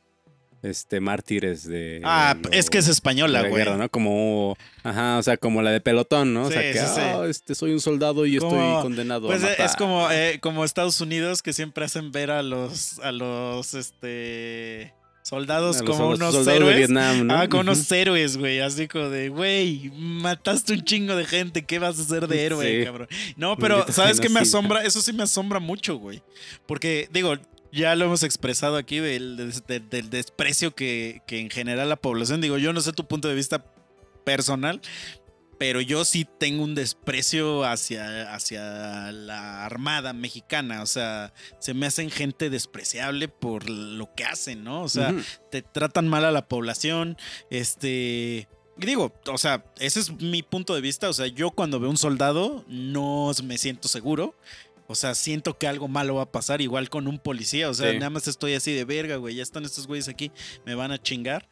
[0.61, 3.65] este mártires de Ah, lo- es que es española, la güey.
[3.65, 3.89] ¿no?
[3.89, 6.43] Como ajá, o sea, como la de pelotón, ¿no?
[6.43, 7.01] o sea, que sí, sí.
[7.01, 9.65] "Ah, este soy un soldado y Como- estoy condenado Pues a eh, matar.
[9.65, 14.93] es como, eh, como Estados Unidos que siempre hacen ver a los a los este
[15.21, 16.71] soldados A como unos soldados héroes.
[16.73, 17.35] de Vietnam, ¿no?
[17.35, 18.61] Ah, como unos héroes, güey.
[18.61, 21.65] Así como de, güey, mataste un chingo de gente.
[21.65, 23.07] ¿Qué vas a hacer de héroe, cabrón?
[23.35, 24.83] No, pero ¿sabes qué me asombra?
[24.83, 26.23] Eso sí me asombra mucho, güey.
[26.65, 27.35] Porque, digo,
[27.71, 31.95] ya lo hemos expresado aquí del, des- del- del desprecio que, que en general la
[31.95, 33.63] población, digo, yo no sé tu punto de vista
[34.23, 34.81] personal,
[35.57, 40.81] pero yo sí tengo un desprecio hacia, hacia la Armada mexicana.
[40.81, 44.81] O sea, se me hacen gente despreciable por lo que hacen, ¿no?
[44.83, 45.13] O sea,
[45.51, 47.17] te tratan mal a la población.
[47.49, 48.47] Este.
[48.77, 51.09] Digo, o sea, ese es mi punto de vista.
[51.09, 54.35] O sea, yo cuando veo un soldado no me siento seguro.
[54.91, 57.69] O sea, siento que algo malo va a pasar, igual con un policía.
[57.69, 57.97] O sea, Sí.
[57.99, 59.35] nada más estoy así de verga, güey.
[59.35, 60.31] Ya están estos güeyes aquí,
[60.65, 61.47] me van a chingar.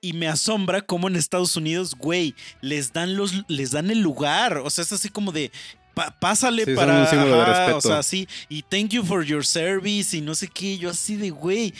[0.00, 4.56] Y me asombra cómo en Estados Unidos, güey, les dan los, les dan el lugar.
[4.58, 5.52] O sea, es así como de.
[5.94, 7.00] pa- pásale Sí, para.
[7.00, 7.76] de ajá, respeto.
[7.76, 8.26] O sea, sí.
[8.48, 10.16] Y thank you for your service.
[10.16, 10.78] Y no sé qué.
[10.78, 11.74] Yo así de, güey.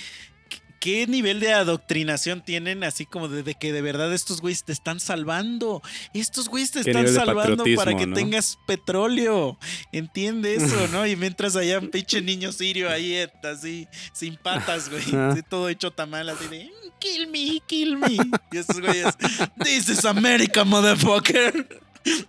[0.83, 2.83] ¿Qué nivel de adoctrinación tienen?
[2.83, 5.81] Así como de, de que de verdad estos güeyes te están salvando.
[6.13, 8.17] Estos güeyes te ¿Qué están salvando para que no?
[8.17, 9.57] tengas petróleo.
[9.93, 11.07] ¿Entiende eso, no?
[11.07, 15.05] Y mientras allá un pinche niño sirio ahí, eh, así, sin patas, güey.
[15.15, 18.15] Así todo hecho tamal, así de, "Mm, kill me, kill me.
[18.51, 19.15] Y esos güeyes,
[19.63, 21.81] this is America, motherfucker.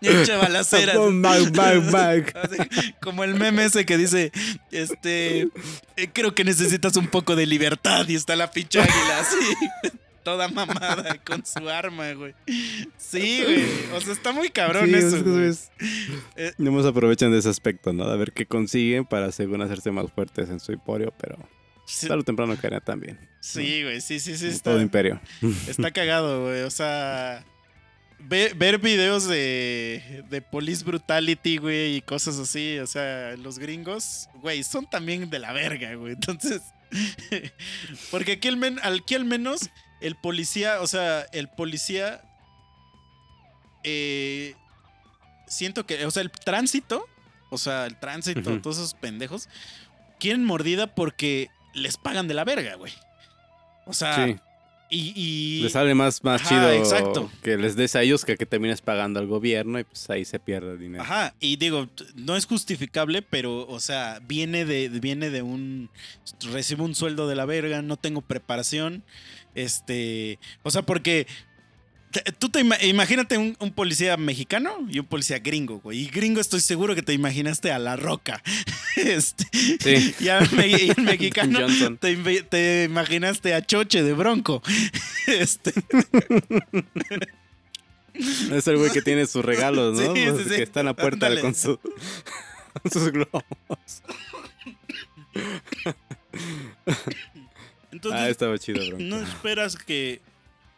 [0.01, 0.95] Y echa balaceras.
[1.21, 2.35] Back, back, back.
[2.43, 4.31] Así, como el meme ese que dice,
[4.71, 5.47] este,
[5.95, 9.89] eh, creo que necesitas un poco de libertad y está la pinche águila así,
[10.23, 12.33] toda mamada con su arma, güey.
[12.97, 13.65] Sí, güey,
[13.95, 15.17] o sea, está muy cabrón Sí, eso.
[15.17, 18.03] es- es- Eh, No se aprovechan de ese aspecto, ¿no?
[18.05, 21.37] A ver qué consiguen para según hacerse más fuertes en su emporio, pero
[21.85, 23.19] Sí, tarde o temprano caerá también.
[23.41, 25.19] sí, güey, sí, sí, sí, está, Todo imperio.
[25.67, 27.43] está cagado, güey, o sea...
[28.23, 34.27] ve- ver videos de, de police brutality, güey, y cosas así, o sea, los gringos,
[34.35, 36.13] güey, son también de la verga, güey.
[36.19, 36.61] Entonces,
[38.11, 39.69] porque aquí al, men- aquí al menos
[40.01, 42.21] el policía, o sea, el policía,
[43.83, 44.55] eh,
[45.47, 47.07] siento que, o sea, el tránsito,
[47.49, 49.49] o sea, el tránsito, todos esos pendejos,
[50.19, 52.93] quieren mordida porque les pagan de la verga, güey.
[53.85, 54.35] O sea, Sí.
[54.93, 57.31] Y, y- Les sale más, más Ajá, chido exacto.
[57.41, 60.39] que les des a ellos que que termines pagando al gobierno y pues ahí se
[60.39, 61.03] pierde el dinero.
[61.03, 65.89] Ajá, y digo, no es justificable, pero, o sea, viene de, viene de un.
[66.51, 69.03] Recibo un sueldo de la verga, no tengo preparación.
[69.55, 70.39] Este.
[70.63, 71.27] O sea, porque.
[72.39, 75.99] Tú te ima- imagínate un, un policía mexicano y un policía gringo, güey.
[76.03, 78.41] Y gringo estoy seguro que te imaginaste a La Roca.
[78.95, 79.45] Este,
[79.79, 80.13] Sí.
[80.19, 81.65] y, al me- y el mexicano
[81.99, 84.61] te, te imaginaste a Choche de Bronco.
[85.27, 85.73] Este,
[88.51, 90.13] Es el güey que tiene sus regalos, ¿no?
[90.15, 90.55] Sí, Los sí, sí.
[90.57, 91.41] Que está en la puerta Ándale.
[91.41, 93.43] con, su, con sus globos.
[97.91, 98.97] entonces, Ah, estaba chido, bro.
[98.99, 100.21] no esperas que,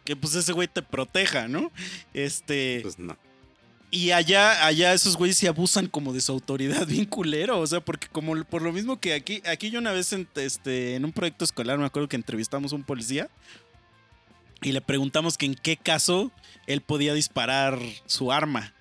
[0.06, 1.72] que pues ese güey te proteja, ¿no?
[2.14, 2.80] Este.
[2.84, 3.18] Pues no.
[3.92, 7.60] Y allá, allá esos güeyes se abusan como de su autoridad bien culero.
[7.60, 10.96] O sea, porque como por lo mismo que aquí, aquí yo una vez en, este,
[10.96, 13.30] en un proyecto escolar, me acuerdo que entrevistamos a un policía.
[14.62, 16.32] Y le preguntamos que en qué caso
[16.68, 18.74] él podía disparar su arma.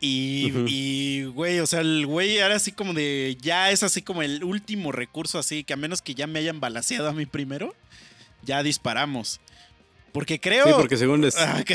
[0.00, 3.38] Y, y, güey, o sea, el güey era así como de.
[3.40, 6.60] Ya es así como el último recurso, así que a menos que ya me hayan
[6.60, 7.74] balaseado a mí primero,
[8.42, 9.40] ya disparamos.
[10.14, 10.64] Porque creo.
[10.64, 11.34] Sí, porque según les,
[11.66, 11.74] que,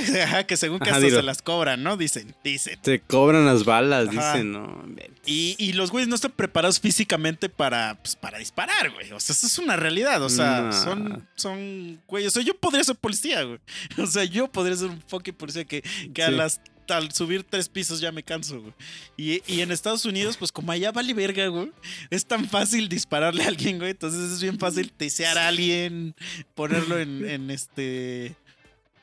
[0.56, 1.18] según que Ajá, hasta dilo.
[1.18, 1.98] se las cobran, ¿no?
[1.98, 2.80] Dicen, dicen.
[2.82, 4.32] te cobran las balas, Ajá.
[4.34, 4.82] dicen, ¿no?
[5.26, 9.12] Y, y los güeyes no están preparados físicamente para, pues, para disparar, güey.
[9.12, 10.24] O sea, eso es una realidad.
[10.24, 10.72] O sea, Nah.
[10.72, 12.26] son, son, güey.
[12.26, 13.60] O sea, yo podría ser policía, güey.
[14.02, 15.84] O sea, yo podría ser un fucking policía que,
[16.14, 16.62] que a las
[16.92, 18.74] al subir tres pisos ya me canso, güey.
[19.18, 21.72] Y, y, en Estados Unidos, pues como allá vale verga, güey,
[22.10, 23.92] es tan fácil dispararle a alguien, güey.
[23.92, 26.16] Entonces es bien fácil tesear a alguien,
[26.56, 28.36] ponerlo en, en este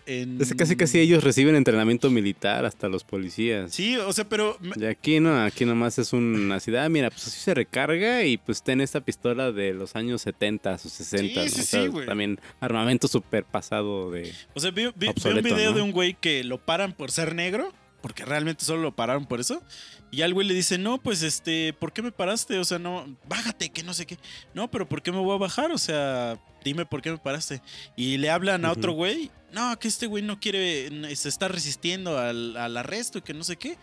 [0.06, 3.72] es casi casi ellos reciben entrenamiento militar, hasta los policías.
[3.74, 4.58] Sí, o sea, pero...
[4.76, 8.36] Y aquí no, aquí nomás es una ciudad, ah, mira, pues así se recarga y
[8.36, 11.48] pues ten esta pistola de los años 70 o 60.
[11.48, 12.06] Sí, sí, güey.
[12.06, 14.32] También armamento súper pasado de...
[14.54, 18.24] O sea, vi, un video de un güey que lo paran por ser negro, porque
[18.24, 19.62] realmente solo lo pararon por eso.
[20.10, 22.58] Y al güey le dice, no, pues este, ¿por qué me paraste?
[22.58, 24.18] O sea, no, bájate, que no sé qué.
[24.54, 25.72] No, pero ¿por qué me voy a bajar?
[25.72, 27.60] O sea, dime por qué me paraste.
[27.96, 32.18] Y le hablan a otro güey no, que este güey no quiere, se está resistiendo
[32.18, 33.78] al, arresto y que no sé qué.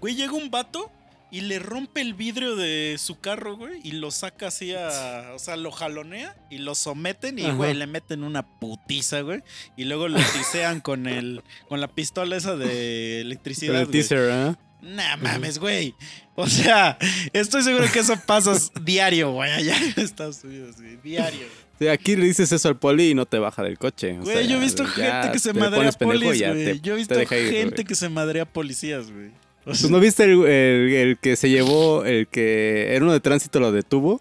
[0.00, 0.92] Güey, llega un vato
[1.32, 5.32] y le rompe el vidrio de su carro, güey, y lo saca así a.
[5.34, 9.42] O sea, lo jalonea y lo someten y, güey, le meten una putiza, güey.
[9.76, 11.42] Y luego lo tisean con el.
[11.68, 13.80] con la pistola esa de electricidad.
[13.80, 14.56] El teaser, ¿eh?
[14.80, 15.96] Nah, mames, güey.
[16.36, 16.96] O sea,
[17.32, 20.96] estoy seguro que eso pasa diario, güey, allá en Estados Unidos, güey.
[20.98, 21.48] Diario.
[21.86, 24.18] Aquí le dices eso al poli y no te baja del coche.
[24.18, 26.80] Güey, yo he visto gente que se madrea polis, güey.
[26.80, 29.30] Yo he visto gente que se madrea policías, güey.
[29.80, 34.20] ¿Tú no viste el, que se llevó, el que era uno de tránsito lo detuvo?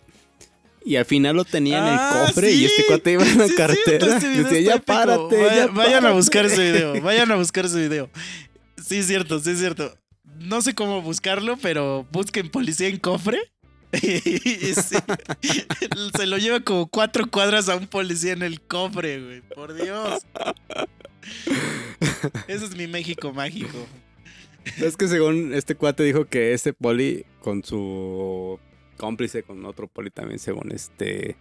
[0.84, 3.49] Y al final lo tenía en el ah, cofre y este cuate iba en la
[3.55, 4.20] cartera.
[4.20, 8.10] Decía, ya párate, Vayan a buscar ese video, vayan a buscar ese video.
[8.86, 9.97] Sí, es cierto, sí, es cierto.
[10.39, 13.39] No sé cómo buscarlo, pero busquen policía en cofre
[16.18, 19.42] se lo lleva como cuatro cuadras a un policía en el cofre, güey.
[19.42, 20.26] Por Dios.
[22.48, 23.88] Ese es mi México mágico.
[24.82, 28.60] Es que según este cuate dijo que ese poli con su
[28.98, 31.38] cómplice, con otro poli también, según este,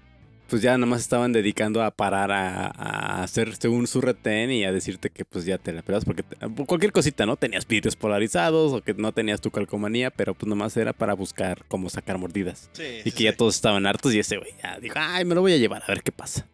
[0.49, 5.11] pues ya nomás estaban dedicando a parar a, hacer según su retén y a decirte
[5.11, 6.23] que pues ya te la pegas porque
[6.67, 7.37] cualquier cosita, ¿no?
[7.37, 11.65] Tenías vidrios polarizados o que no tenías tu calcomanía, pero pues nomás era para buscar
[11.69, 12.71] cómo sacar mordidas.
[12.73, 15.41] Sí, y que ya todos estaban hartos y ese güey ya dijo, ay, me lo
[15.41, 16.47] voy a llevar a ver qué pasa.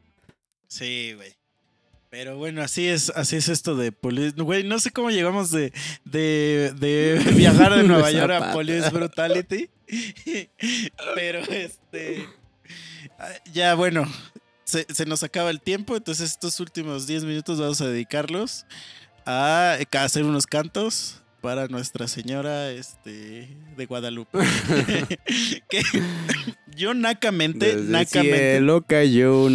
[0.66, 1.34] Sí, güey.
[2.12, 4.34] Pero bueno, así es, así es esto de Police.
[4.36, 5.72] Güey, no sé cómo llegamos de,
[6.04, 9.70] de, de viajar de Nueva York a Police Brutality.
[11.14, 12.26] Pero este
[13.52, 14.06] ya bueno,
[14.64, 18.66] se, nos acaba el tiempo, entonces estos últimos 10 minutos vamos a dedicarlos
[19.26, 24.38] a, hacer unos cantos para Nuestra Señora este, de Guadalupe.
[25.68, 25.82] que
[26.76, 28.52] yo nacamente, nacamente.
[28.52, 29.48] Cielo cayó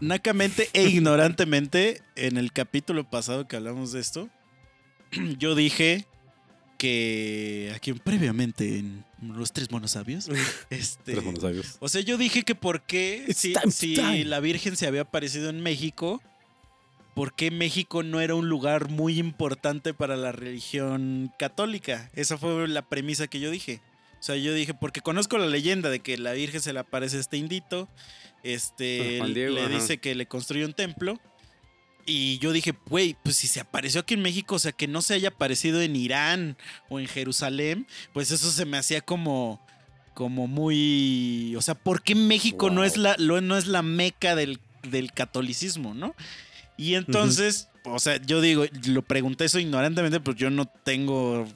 [0.00, 4.28] Nacamente e ignorantemente, en el capítulo pasado que hablamos de esto,
[5.38, 6.06] yo dije
[6.78, 10.28] que aquí previamente en los tres monosabios.
[10.70, 11.76] Este, tres monosabios.
[11.80, 13.54] O sea, yo dije que por qué si,
[14.24, 16.22] la Virgen se había aparecido en México,
[17.14, 22.10] ¿por qué México no era un lugar muy importante para la religión católica?
[22.14, 23.80] Esa fue la premisa que yo dije.
[24.18, 27.18] O sea, yo dije, porque conozco la leyenda de que la Virgen se le aparece
[27.18, 27.88] a este indito,
[28.42, 31.18] este, le dice que le construye un templo
[32.06, 35.02] y yo dije, güey, pues si se apareció aquí en México, o sea, que no
[35.02, 36.56] se haya aparecido en Irán
[36.88, 39.60] o en Jerusalén, pues eso se me hacía como,
[40.14, 44.60] como muy, o sea, ¿por qué México no es la, no es la meca del,
[44.82, 46.14] del catolicismo, no?
[46.76, 51.46] Y entonces, o sea, yo digo, lo pregunté eso ignorantemente, pues yo no tengo,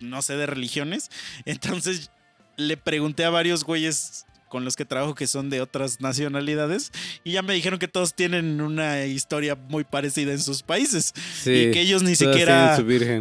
[0.00, 1.10] no sé de religiones,
[1.46, 2.10] entonces
[2.56, 6.92] le pregunté a varios güeyes con los que trabajo que son de otras nacionalidades
[7.24, 11.12] y ya me dijeron que todos tienen una historia muy parecida en sus países
[11.44, 12.76] y que ellos ni siquiera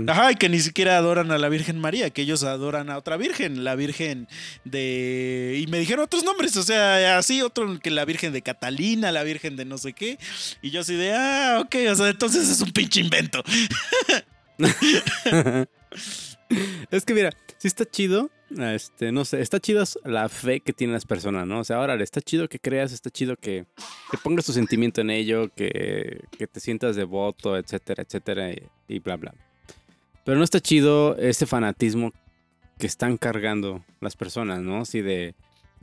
[0.07, 3.17] ajá y que ni siquiera adoran a la Virgen María que ellos adoran a otra
[3.17, 4.27] Virgen la Virgen
[4.63, 9.11] de y me dijeron otros nombres o sea así otro que la Virgen de Catalina
[9.11, 10.19] la Virgen de no sé qué
[10.61, 13.43] y yo así de ah ok o sea entonces es un pinche invento
[16.91, 20.93] es que mira sí está chido este, no sé, está chido la fe que tienen
[20.93, 21.59] las personas, ¿no?
[21.59, 23.65] O sea, ahora está chido que creas, está chido que,
[24.11, 28.51] que pongas tu sentimiento en ello, que, que te sientas devoto, etcétera, etcétera,
[28.87, 29.33] y, bla, bla.
[30.23, 32.11] Pero no está chido ese fanatismo
[32.77, 34.81] que están cargando las personas, ¿no?
[34.81, 35.33] Así de,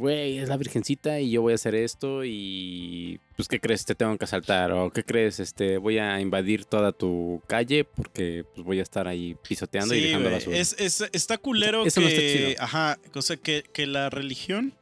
[0.02, 3.84] güey, es la virgencita y yo voy a hacer esto y pues ¿qué crees?
[3.84, 5.38] Te tengo que asaltar o ¿qué crees?
[5.38, 10.00] Este, voy a invadir toda tu calle porque pues voy a estar ahí pisoteando y
[10.00, 10.56] dejando basura.
[10.56, 14.74] Es, es, está culero Eso que, no está ajá, o que, que la religión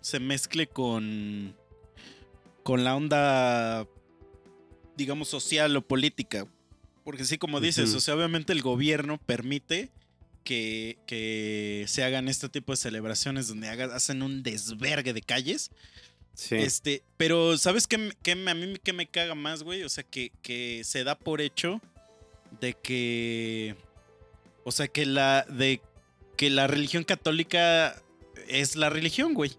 [0.00, 1.54] se mezcle con
[2.64, 3.86] con la onda
[4.96, 6.48] digamos social o política.
[7.04, 9.90] Porque sí, como dices, o sea, obviamente el gobierno permite
[10.42, 15.70] que, se hagan este tipo de celebraciones donde hacen un desvergue de calles.
[16.34, 16.56] Sí.
[16.56, 19.82] Este, pero ¿sabes qué, a mí qué me caga más, güey?
[19.82, 21.80] O sea, que, que se da por hecho
[22.60, 23.76] de que,
[24.64, 25.80] o sea, que la, de
[26.36, 28.00] que la religión católica
[28.48, 29.52] es la religión, güey.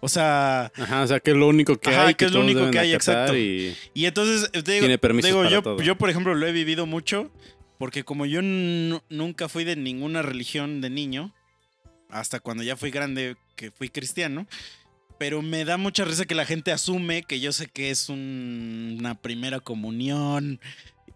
[0.00, 0.70] O sea.
[0.76, 2.14] Ajá, o sea, que es lo único que hay.
[2.14, 3.36] Que, es lo único que hay, exacto.
[3.36, 7.30] Y, entonces, digo, tiene digo yo, yo, por ejemplo, lo he vivido mucho.
[7.78, 11.34] Porque como yo nunca fui de ninguna religión de niño,
[12.08, 14.46] hasta cuando ya fui grande, que fui cristiano,
[15.18, 19.14] pero me da mucha risa que la gente asume que yo sé que es una
[19.14, 20.60] primera comunión,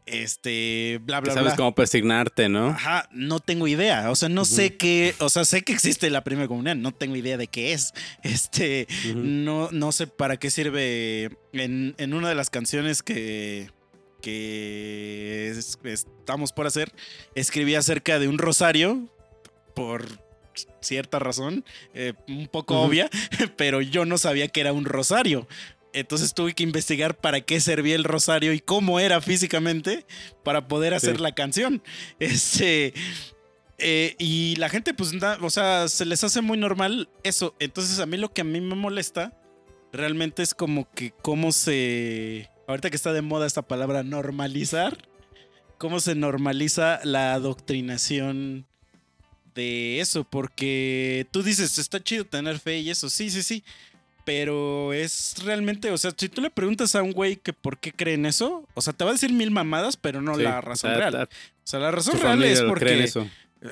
[0.06, 2.68] este, bla, bla, sabes cómo persignarte, ¿no?
[2.68, 4.10] Ajá, no tengo idea.
[4.10, 7.16] O sea, no sé qué, o sea, sé que existe la primera comunión, no tengo
[7.16, 7.92] idea de qué es.
[8.22, 11.30] Este, no, no sé para qué sirve.
[11.52, 13.70] En, en una de las canciones que,
[14.20, 15.52] que
[15.84, 16.92] estamos por hacer,
[17.34, 19.08] escribí acerca de un rosario
[19.74, 20.04] por
[20.80, 21.64] cierta razón,
[21.94, 23.08] eh, un poco obvia,
[23.56, 25.48] pero yo no sabía que era un rosario.
[25.92, 30.06] Entonces tuve que investigar para qué servía el rosario y cómo era físicamente
[30.44, 31.82] para poder hacer la canción.
[32.18, 32.94] Este,
[33.78, 37.54] eh, y la gente, pues, o sea, se les hace muy normal eso.
[37.58, 39.32] Entonces, a mí lo que a mí me molesta
[39.92, 42.49] realmente es como que cómo se.
[42.70, 44.96] Ahorita que está de moda esta palabra normalizar,
[45.78, 48.66] cómo se normaliza la adoctrinación
[49.54, 50.24] de eso.
[50.24, 53.10] Porque tú dices, está chido tener fe y eso.
[53.10, 53.64] Sí, sí, sí.
[54.24, 57.90] Pero es realmente, o sea, si tú le preguntas a un güey que por qué
[57.90, 61.14] creen eso, o sea, te va a decir mil mamadas, pero no la razón real.
[61.16, 61.26] O
[61.64, 63.10] sea, la razón real es porque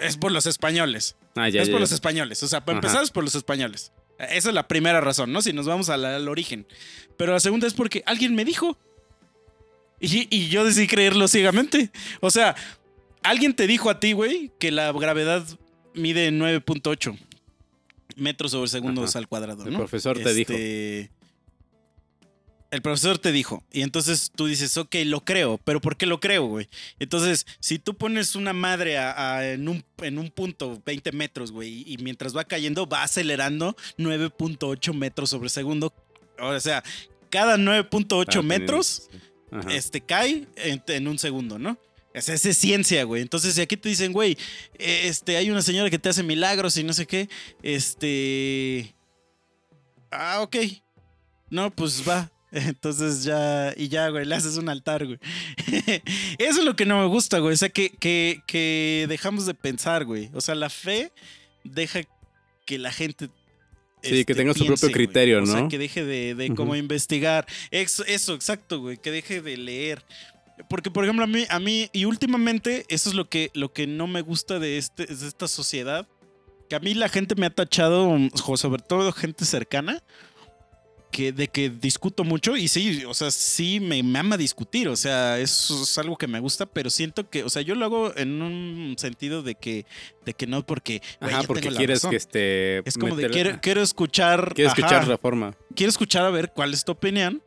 [0.00, 1.16] es por los españoles.
[1.36, 2.42] Ah, es por los españoles.
[2.42, 3.92] O sea, para empezar es por los españoles.
[4.18, 5.42] Esa es la primera razón, ¿no?
[5.42, 6.66] Si nos vamos al, origen.
[7.16, 8.76] Pero la segunda es porque alguien me dijo.
[10.00, 11.90] Y, y yo decidí creerlo ciegamente.
[12.20, 12.54] O sea,
[13.22, 15.44] alguien te dijo a ti, güey, que la gravedad
[15.94, 17.18] mide 9.8
[18.16, 19.66] metros sobre segundos al cuadrado.
[19.66, 20.52] El profesor te dijo.
[20.52, 21.10] Este,
[22.70, 23.64] el profesor te dijo.
[23.72, 25.58] Y entonces tú dices, ok, lo creo.
[25.58, 26.68] Pero ¿por qué lo creo, güey?
[26.98, 28.96] Entonces, si tú pones una madre
[29.54, 34.92] en, un, en, un, punto, 20 metros, güey, y mientras va cayendo, va acelerando 9.8
[34.94, 35.94] metros sobre segundo.
[36.40, 36.84] O sea,
[37.30, 39.08] cada 9.8 metros
[39.70, 41.78] este, cae en, un segundo, ¿no?
[42.14, 43.22] esa es ciencia, güey.
[43.22, 44.36] Entonces, si aquí te dicen, güey,
[44.78, 47.28] este, hay una señora que te hace milagros y no sé qué,
[47.62, 48.94] este...
[50.10, 50.56] Ah, ok.
[51.50, 52.30] No, pues va.
[52.50, 55.18] Entonces ya, y ya, güey, le haces un altar, güey.
[56.38, 57.54] Eso es lo que no me gusta, güey.
[57.54, 60.30] O sea, que, que, que dejamos de pensar, güey.
[60.32, 61.12] O sea, la fe
[61.62, 62.00] deja
[62.64, 63.28] que la gente
[64.02, 65.52] Sí, que este, tenga su propio criterio, ¿no?
[65.52, 67.46] O sea, que deje de, de como investigar.
[67.70, 68.96] Eso, eso, exacto, güey.
[68.96, 70.04] Que deje de leer.
[70.68, 73.86] Porque, por ejemplo, a mí, a mí, y últimamente, eso es lo que, lo que
[73.86, 76.06] no me gusta de, este, de esta sociedad.
[76.68, 78.16] Que a mí la gente me ha tachado,
[78.56, 80.02] sobre todo gente cercana,
[81.10, 82.56] que, de que discuto mucho.
[82.56, 84.88] Y sí, o sea, sí me, me ama discutir.
[84.88, 87.84] O sea, eso es algo que me gusta, pero siento que, o sea, yo lo
[87.84, 89.86] hago en un sentido de que,
[90.24, 91.02] de que no porque.
[91.20, 92.78] Ajá, porque quieres que esté.
[92.88, 94.52] Es como de quiero, quiero escuchar.
[94.54, 95.54] Quiero escuchar la forma.
[95.74, 97.42] Quiero escuchar a ver cuál es tu opinión.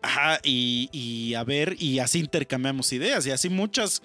[0.00, 4.02] Ajá, y, a ver, y así intercambiamos ideas, y así muchas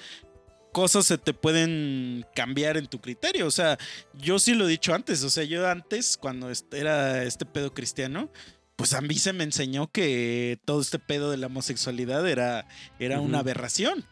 [0.72, 3.46] cosas se te pueden cambiar en tu criterio.
[3.46, 3.78] O sea,
[4.14, 8.32] yo sí lo he dicho antes, o sea, yo antes, cuando era este pedo cristiano,
[8.76, 12.68] pues a mí se me enseñó que todo este pedo de la homosexualidad era,
[13.00, 14.06] era una aberración.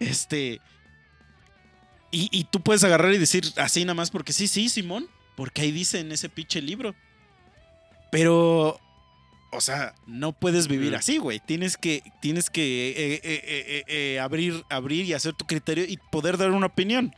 [0.00, 0.60] Este.
[2.10, 5.62] Y, y, tú puedes agarrar y decir así nada más porque sí, sí, Simón, porque
[5.62, 6.94] ahí dice en ese pinche libro.
[8.10, 8.80] Pero
[9.50, 11.40] o sea, no puedes vivir así, güey.
[11.40, 16.36] Tienes que, tienes que eh, eh, eh, abrir, abrir y hacer tu criterio y poder
[16.36, 17.14] dar una opinión.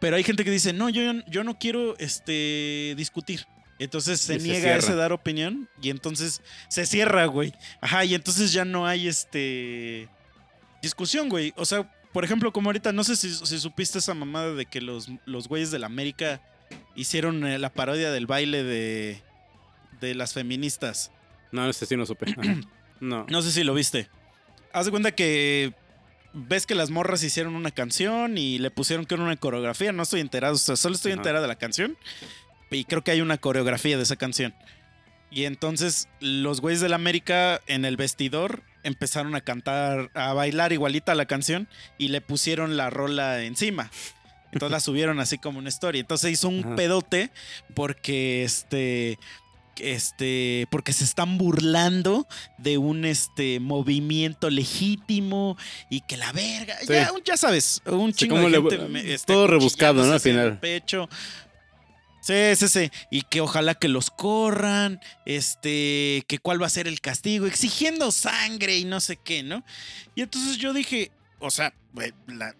[0.00, 3.46] Pero hay gente que dice, no, yo, yo no quiero este, discutir.
[3.78, 7.52] Entonces se niega a ese dar opinión y entonces se cierra, güey.
[7.80, 10.08] Ajá, y entonces ya no hay este
[10.80, 11.52] discusión, güey.
[11.56, 15.08] O sea, por ejemplo, como ahorita, no sé si, supiste esa mamada de que los,
[15.26, 16.40] los güeyes de la América
[16.94, 19.22] hicieron la parodia del baile de,
[20.00, 21.12] de las feministas.
[21.52, 22.34] No, ese sí no supe.
[23.00, 23.26] no.
[23.28, 24.08] No sé si lo viste.
[24.72, 25.74] Haz de cuenta que
[26.32, 29.92] ves que las morras hicieron una canción y le pusieron que era una coreografía.
[29.92, 31.96] No estoy enterado, o sea, solo estoy enterado de la canción.
[32.70, 34.54] Y creo que hay una coreografía de esa canción.
[35.30, 40.72] Y entonces los güeyes de la América en el vestidor empezaron a cantar, a bailar
[40.72, 43.90] igualita la canción y le pusieron la rola encima.
[44.52, 46.00] Entonces la subieron así como una historia.
[46.00, 47.30] Entonces hizo un pedote
[47.74, 49.18] porque este
[49.80, 52.26] este, porque se están burlando
[52.58, 55.56] de un este, movimiento legítimo
[55.90, 56.76] y que la verga,
[57.24, 60.14] ya, sabes, un chingo de gente, este, todo rebuscado, ¿no?
[60.14, 60.58] Al final.
[60.60, 61.08] Pecho.
[62.26, 62.90] Sí, sí, sí.
[63.08, 68.10] Y que ojalá que los corran, este, que cuál va a ser el castigo, exigiendo
[68.10, 69.62] sangre y no sé qué, ¿no?
[70.16, 71.72] Y entonces yo dije, o sea,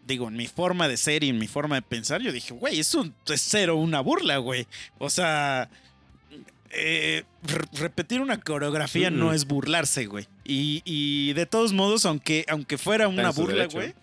[0.06, 2.78] digo, en mi forma de ser y en mi forma de pensar, yo dije, güey,
[2.78, 4.68] es, un, es cero una burla, güey.
[4.98, 5.68] O sea,
[6.70, 7.24] eh,
[7.72, 10.28] repetir una coreografía no es burlarse, güey.
[10.44, 13.94] Y, de todos modos, aunque, aunque fuera una burla, güey.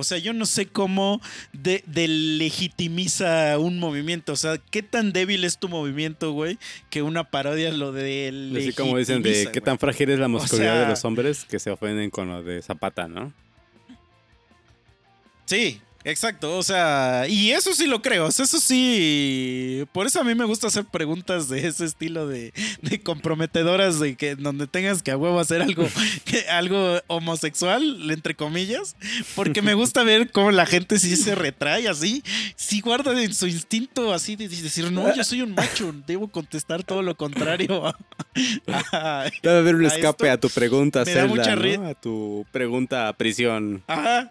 [0.00, 1.20] O sea, yo no sé cómo
[1.52, 4.32] de, legitimiza un movimiento.
[4.32, 6.58] O sea, qué tan débil es tu movimiento, güey,
[6.90, 10.82] que una parodia lo de Así como dicen de qué tan frágil es la muscularidad
[10.82, 13.32] de los hombres que se ofenden con lo de Zapata, ¿no?
[15.44, 20.34] Sí, Exacto, o sea, y eso sí lo creo, eso sí, por eso a mí
[20.34, 22.52] me gusta hacer preguntas de ese estilo de,
[23.04, 25.86] comprometedoras, de que donde tengas que a huevo hacer algo,
[26.50, 28.96] algo homosexual, entre comillas,
[29.34, 32.22] porque me gusta ver cómo la gente sí se retrae así,
[32.56, 36.82] sí guarda en su instinto así de decir, no, yo soy un macho, debo contestar
[36.82, 37.94] todo lo contrario.
[39.42, 41.88] Debe haber un escape a tu pregunta, Zelda, ¿no?
[41.88, 43.82] A tu pregunta a prisión.
[43.86, 44.30] Ajá.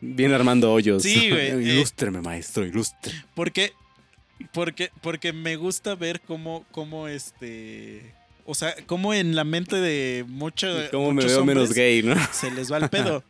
[0.00, 1.02] Bien armando hoyos.
[1.02, 1.48] Sí, güey.
[1.58, 3.12] Eh, ilústreme, maestro, ilustre.
[3.34, 3.72] Porque,
[4.52, 8.14] porque, porque me gusta ver cómo, cómo este.
[8.44, 10.88] O sea, cómo en la mente de muchos.
[10.90, 12.14] Cómo me veo menos gay, ¿no?
[12.32, 13.22] Se les va el pedo.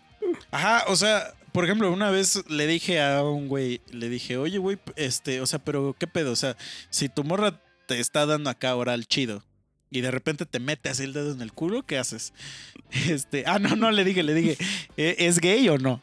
[0.50, 4.58] Ajá, o sea, por ejemplo, una vez le dije a un güey, le dije, oye,
[4.58, 6.32] güey, este, o sea, pero ¿qué pedo?
[6.32, 6.56] O sea,
[6.90, 9.42] si tu morra te está dando acá oral chido
[9.90, 12.32] y de repente te mete así el dedo en el culo, ¿qué haces?
[13.08, 14.56] Este, ah, no, no, le dije, le dije,
[14.96, 16.00] ¿E-, ¿es gay o no?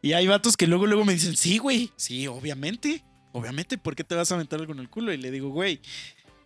[0.00, 4.04] Y hay vatos que luego, luego me dicen, sí, güey, sí, obviamente, obviamente, ¿por qué
[4.04, 5.12] te vas a meter algo en el culo?
[5.12, 5.80] Y le digo, güey,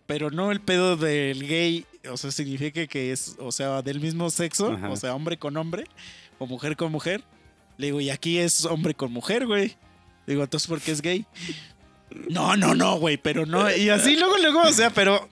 [0.05, 4.29] pero no el pedo del gay, o sea, significa que es, o sea, del mismo
[4.31, 5.85] sexo, o sea, hombre con hombre,
[6.39, 7.23] o mujer con mujer.
[7.77, 9.77] Le digo, y aquí es hombre con mujer, güey.
[10.25, 11.25] Digo, entonces, ¿por qué es gay?
[12.29, 13.73] No, no, no, güey, pero no.
[13.73, 15.29] Y así luego, luego, o sea, pero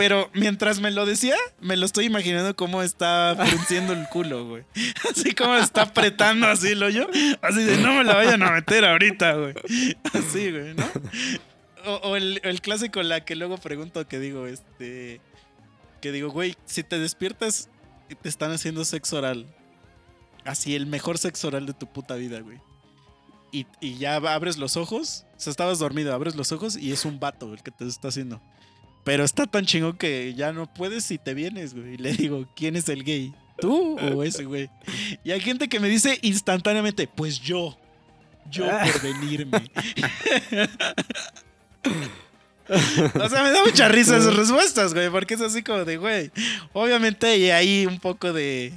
[0.00, 4.64] pero mientras me lo decía, me lo estoy imaginando cómo está frunciendo el culo, güey.
[5.10, 7.06] Así como está apretando así el hoyo.
[7.42, 9.54] Así de, no me la vayan a meter ahorita, güey.
[10.14, 10.86] Así, güey, ¿no?
[11.84, 15.20] O, el, clásico, la que luego pregunto, que digo, este...
[16.00, 17.68] Que digo, güey, si te despiertas
[18.08, 19.54] y te están haciendo sexo oral.
[20.46, 22.56] Así, el mejor sexo oral de tu puta vida, güey.
[23.52, 25.26] Y, y ya abres los ojos.
[25.36, 28.08] O sea, estabas dormido, abres los ojos y es un vato el que te está
[28.08, 28.40] haciendo.
[29.04, 31.94] Pero está tan chingón que ya no puedes y te vienes, güey.
[31.94, 33.32] Y le digo, ¿quién es el gay?
[33.60, 34.70] ¿Tú o ese, güey?
[35.24, 37.78] Y hay gente que me dice instantáneamente, pues yo.
[38.50, 39.70] Yo por venirme.
[42.68, 46.30] o sea, me da mucha risa esas respuestas, güey, porque es así como de, güey.
[46.72, 48.72] Obviamente hay ahí un poco de.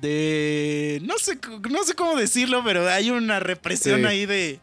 [0.00, 1.00] de.
[1.04, 1.38] No sé,
[1.70, 4.60] no sé cómo decirlo, pero hay una represión ahí de,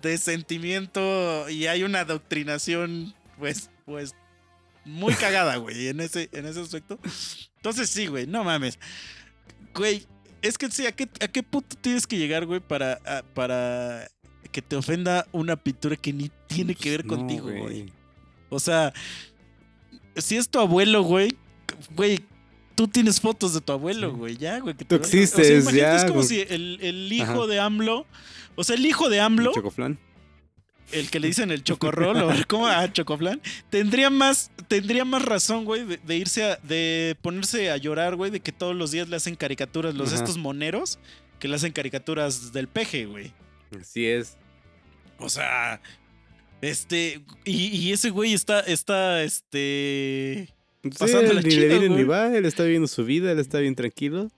[0.00, 4.14] de sentimiento y hay una adoctrinación, pues, pues
[4.84, 6.98] muy cagada, güey, en ese, en ese aspecto.
[7.56, 8.78] Entonces sí, güey, no mames.
[9.74, 10.06] Güey,
[10.42, 12.98] es que sí, ¿a qué, a qué punto tienes que llegar, güey, para,
[13.34, 14.08] para
[14.50, 17.92] que te ofenda una pintura que ni tiene que ver contigo, güey?
[18.50, 18.92] O sea,
[20.16, 21.36] si es tu abuelo, güey,
[21.94, 22.20] güey,
[22.74, 24.74] tú tienes fotos de tu abuelo, güey, ya, güey.
[24.74, 25.96] tú existes, ya.
[25.96, 28.06] Es como si el, el hijo de AMLO,
[28.56, 29.52] o sea, el hijo de AMLO...
[29.54, 29.98] Chocoflan
[30.92, 33.40] el que le dicen el chocorrol o como a ah, chocoflan,
[33.70, 38.40] tendría más, tendría más razón, güey, de, irse a, de ponerse a llorar, güey, de
[38.40, 40.98] que todos los días le hacen caricaturas los estos moneros
[41.38, 43.32] que le hacen caricaturas del peje, güey.
[43.78, 44.36] Así es.
[45.18, 45.80] O sea,
[46.60, 50.48] este, y, ese güey está, está, este,
[50.98, 54.30] pasando ni le viene ni va, él está viviendo su vida, él está bien tranquilo.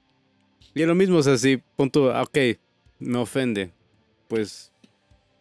[0.75, 2.39] Y es lo mismo, o sea, si punto, ah, ok,
[2.99, 3.71] me ofende,
[4.29, 4.73] pues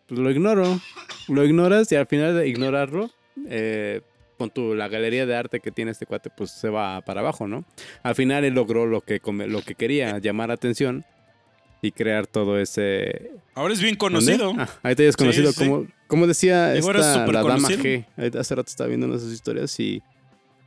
[0.07, 0.79] pues, lo ignoro.
[1.27, 3.09] Lo ignoras y al final de ignorarlo,
[3.47, 4.01] eh,
[4.37, 7.47] con tu, la galería de arte que tiene este cuate, pues se va para abajo,
[7.47, 7.63] ¿no?
[8.01, 11.05] Al final él logró lo que, lo que quería, llamar atención
[11.81, 13.31] y crear todo ese...
[13.55, 14.53] Ahora es bien conocido.
[14.57, 15.53] Ah, ahí te es conocido.
[15.53, 18.05] Como, como decía esta, la dama G.
[18.39, 20.01] Hace rato estaba viendo una de sus historias y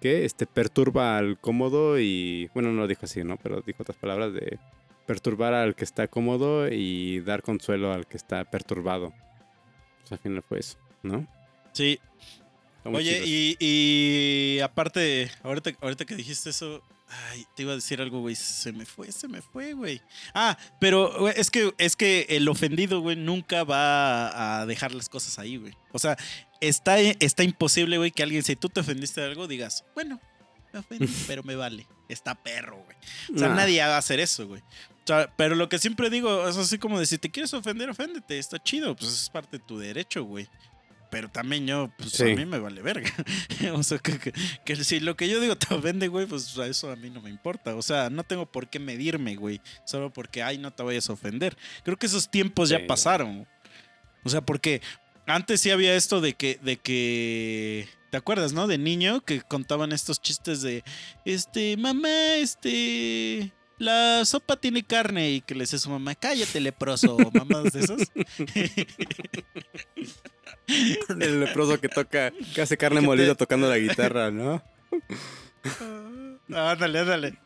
[0.01, 2.51] que este, perturba al cómodo y...
[2.55, 3.37] Bueno, no lo dijo así, ¿no?
[3.43, 4.59] Pero dijo otras palabras de
[5.07, 9.15] perturbar al que está cómodo y dar consuelo al que está perturbado.
[10.07, 11.27] Pues al final fue eso, ¿no?
[11.73, 11.99] Sí.
[12.85, 18.37] Oye, y, aparte, ahorita, ahorita que dijiste eso, ay, te iba a decir algo, güey,
[18.37, 20.01] se me fue, se me fue, güey.
[20.33, 25.41] Ah, pero es que, es que el ofendido, güey, nunca va a dejar las cosas
[25.41, 25.75] ahí, güey.
[25.91, 26.17] O sea,
[26.61, 30.21] está, está imposible, güey, que alguien, si tú te ofendiste de algo, digas, bueno,
[30.73, 31.89] me ofendí, pero me vale.
[32.09, 32.97] Está perro, güey.
[33.35, 34.63] O sea, nadie va a hacer eso, güey
[35.37, 38.63] pero lo que siempre digo es así como de si te quieres ofender, oféndete, está
[38.63, 40.49] chido, pues es parte de tu derecho, güey.
[41.11, 43.11] Pero también yo, pues a mí me vale verga.
[43.75, 47.11] o sea, que, si lo que yo digo te vende, güey, pues eso a mí
[47.11, 47.77] no me importa.
[47.77, 49.61] O sea, no tengo por qué medirme, güey.
[49.85, 51.57] Solo porque, ay, no te vayas a ofender.
[51.85, 53.47] Creo que esos tiempos ya pasaron.
[54.25, 54.83] O sea, porque
[55.27, 57.89] antes sí había esto de que, de que.
[58.11, 58.67] ¿Te acuerdas, no?
[58.67, 60.83] De niño que contaban estos chistes de.
[61.25, 66.61] Este, mamá, este la sopa tiene carne y que le dice a su mamá, cállate
[66.61, 68.03] leproso, mamás de esos.
[71.21, 74.63] El leproso que toca, que hace carne molida tocando la guitarra, ¿no?
[76.53, 77.39] Ah, ándale, ándale.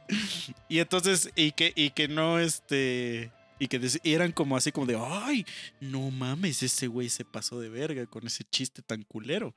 [0.69, 4.99] Y entonces, y que, y que no, este, y que eran como así como de,
[4.99, 5.47] ay,
[5.81, 9.55] no mames, ese güey se pasó de verga con ese chiste tan culero.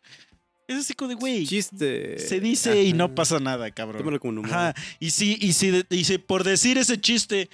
[0.67, 1.45] Es así como de, güey.
[1.45, 2.17] Chiste.
[2.19, 4.17] Se dice y no pasa nada, cabrón.
[4.19, 4.73] como Ajá.
[4.99, 7.49] Y si, y si, y si por decir ese chiste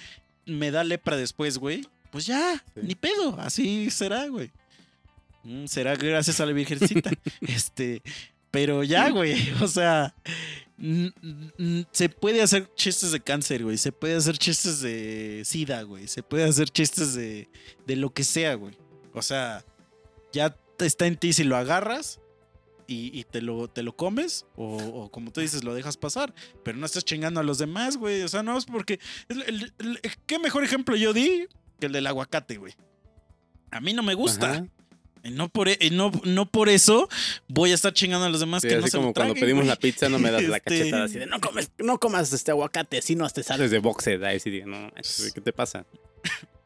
[0.46, 3.38] me da lepra después, güey, pues ya, ni pedo.
[3.40, 4.50] Así será, güey.
[5.42, 7.10] Mm, será gracias a la Virgencita.
[7.40, 8.02] este.
[8.50, 9.52] Pero ya, güey.
[9.60, 10.14] O sea.
[11.92, 13.76] Se puede hacer chistes de cáncer, güey.
[13.76, 16.08] Se puede hacer chistes de SIDA, güey.
[16.08, 17.48] Se puede hacer chistes de,
[17.86, 18.74] de lo que sea, güey.
[19.12, 19.62] O sea,
[20.32, 22.20] ya está en ti si lo agarras
[22.92, 26.34] y, te, lo, te lo comes o, como tú dices, lo dejas pasar,
[26.64, 28.22] pero no estás chingando a los demás, güey.
[28.22, 28.98] O sea, no es porque...
[30.26, 31.46] ¿Qué mejor ejemplo yo di
[31.78, 32.74] que el del aguacate, güey?
[33.70, 34.66] A mí no me gusta.
[35.22, 37.08] Y no por, e, no, no por eso
[37.46, 40.08] voy a estar chingando a los demás que no se como cuando pedimos la pizza
[40.08, 43.16] no me das la este cachetada así de no comes, no comas este aguacate, si
[43.16, 44.90] no te sales de boxe, ahí sí, no,
[45.34, 45.84] ¿qué te pasa?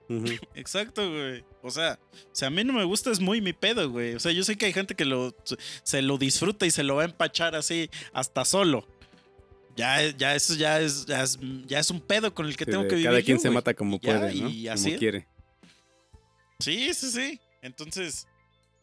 [0.55, 1.45] Exacto, güey.
[1.63, 1.99] O sea,
[2.33, 4.15] si a mí no me gusta es muy mi pedo, güey.
[4.15, 5.35] O sea, yo sé que hay gente que lo,
[5.83, 8.87] se lo disfruta y se lo va a empachar así hasta solo.
[9.77, 13.07] Ya, ya eso ya es, ya es, un pedo con el que tengo que vivir.
[13.07, 14.49] Cada quien se mata como puede, ¿no?
[14.49, 15.27] Y así como quiere.
[16.61, 17.41] Sí, sí, sí.
[17.61, 18.29] Entonces,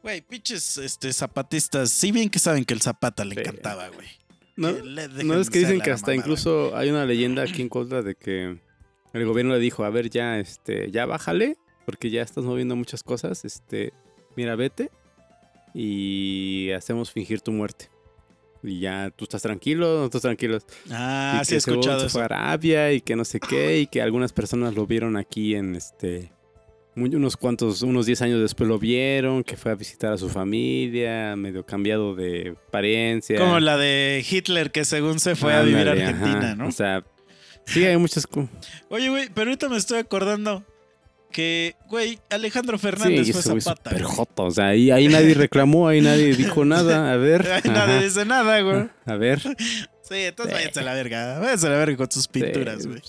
[0.04, 4.08] güey, pinches este, zapatistas, sí bien que saben que el zapata le encantaba, güey.
[4.58, 8.16] No, no es que dicen que hasta incluso hay una leyenda aquí en contra de
[8.16, 8.60] que
[9.14, 13.04] el gobierno le dijo, a ver, ya, este, ya bájale, porque ya estás moviendo muchas
[13.04, 13.94] cosas, este,
[14.36, 14.92] mira, vete
[15.74, 17.90] y hacemos fingir tu muerte.
[18.64, 20.66] Y ya tú estás tranquilo, nosotros tranquilos.
[20.92, 23.88] Ah, y sí he escuchado se fue a Arabia y que no sé qué, y
[23.88, 26.32] que algunas personas lo vieron aquí en este
[26.96, 31.36] unos cuantos, unos 10 años después lo vieron, que fue a visitar a su familia,
[31.36, 33.40] medio cambiado de apariencia.
[33.40, 36.68] Como la de Hitler que según se fue a vivir a Argentina, ¿no?
[36.68, 37.04] O sea,
[37.66, 38.28] Sí, hay muchas.
[38.90, 40.64] Oye, güey, pero ahorita me estoy acordando
[41.32, 43.90] que, güey, Alejandro Fernández sí, fue Zapata.
[43.90, 47.12] Super joto, o sea, ahí, ahí nadie reclamó, ahí nadie dijo nada.
[47.12, 47.48] A ver.
[47.52, 48.90] Ahí nadie dice nada, güey.
[49.06, 49.42] A ver.
[50.12, 51.40] Sí, entonces váyanse a la verga.
[51.40, 53.02] Váyanse a la verga con sus pinturas, güey.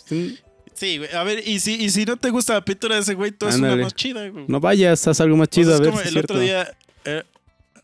[0.73, 0.99] Sí.
[0.99, 1.13] güey.
[1.13, 3.49] A ver, y si, y si no te gusta la pintura de ese güey, tú
[3.49, 4.45] es una más chida, güey.
[4.47, 5.91] No vayas, haz algo más chido, pues a ver.
[5.91, 6.77] Como el otro día.
[7.05, 7.25] Eh,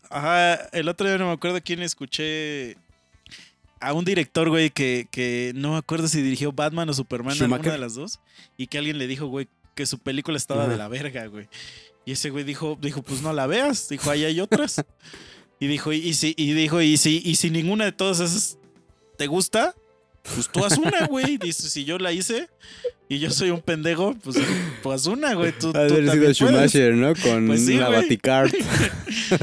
[0.09, 2.77] ajá, el otro día no me acuerdo quién escuché
[3.79, 7.71] a un director, güey, que, que no me acuerdo si dirigió Batman o Superman, alguna
[7.71, 8.19] de las dos,
[8.57, 11.47] y que alguien le dijo, güey, que su película estaba de la verga, güey.
[12.05, 13.87] Y ese güey dijo, dijo, pues no la veas.
[13.87, 14.83] Dijo, ahí hay otras.
[15.59, 18.57] y dijo, y, si, y dijo, y si, y si ninguna de todas esas
[19.17, 19.75] te gusta,
[20.23, 21.37] pues tú haz una, güey.
[21.37, 22.49] Dice, si yo la hice
[23.07, 24.37] y yo soy un pendejo, pues,
[24.83, 25.51] pues una, güey.
[25.51, 27.13] Tú, Has tú sido Schumacher, ¿no?
[27.15, 28.51] Con pues una Baticard.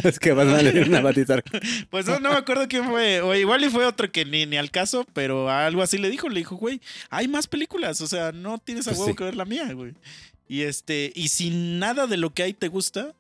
[0.05, 1.43] es que vas a leer una Baticard.
[1.91, 3.21] pues no, no me acuerdo quién fue.
[3.21, 6.29] O igual y fue otro que ni, ni al caso, pero algo así le dijo.
[6.29, 8.01] Le dijo, güey, hay más películas.
[8.01, 9.95] O sea, no tienes a pues huevo que ver la mía, güey.
[10.49, 13.15] Y este, y si nada de lo que hay te gusta,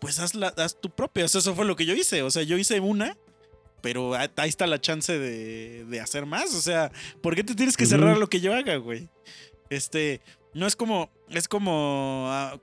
[0.00, 1.24] pues haz, la, haz tu propia.
[1.24, 2.22] O sea, eso fue lo que yo hice.
[2.22, 3.16] O sea, yo hice una
[3.80, 6.54] pero ahí está la chance de, hacer más.
[6.54, 6.90] O sea,
[7.22, 9.08] ¿por qué te tienes que cerrar lo que yo haga, güey?
[9.70, 10.20] Este,
[10.54, 12.60] no es como, es como, ah,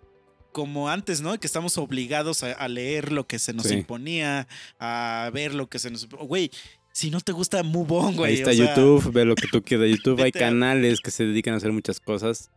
[0.52, 1.38] como antes, ¿no?
[1.40, 4.48] Que estamos obligados a, leer lo que se nos imponía,
[4.80, 6.08] a ver lo que se nos...
[6.08, 6.52] Güey,
[6.92, 8.32] si no te gusta, move on, güey.
[8.32, 9.90] Ahí está YouTube, ve lo que tú quieras.
[9.90, 12.52] YouTube hay canales que se dedican a hacer muchas cosas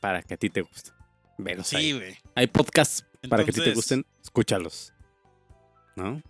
[0.00, 0.90] para que a ti te guste.
[1.38, 2.18] Velos sí, güey.
[2.34, 4.92] Hay podcasts para que a ti te gusten, escúchalos.
[5.96, 6.22] ¿No?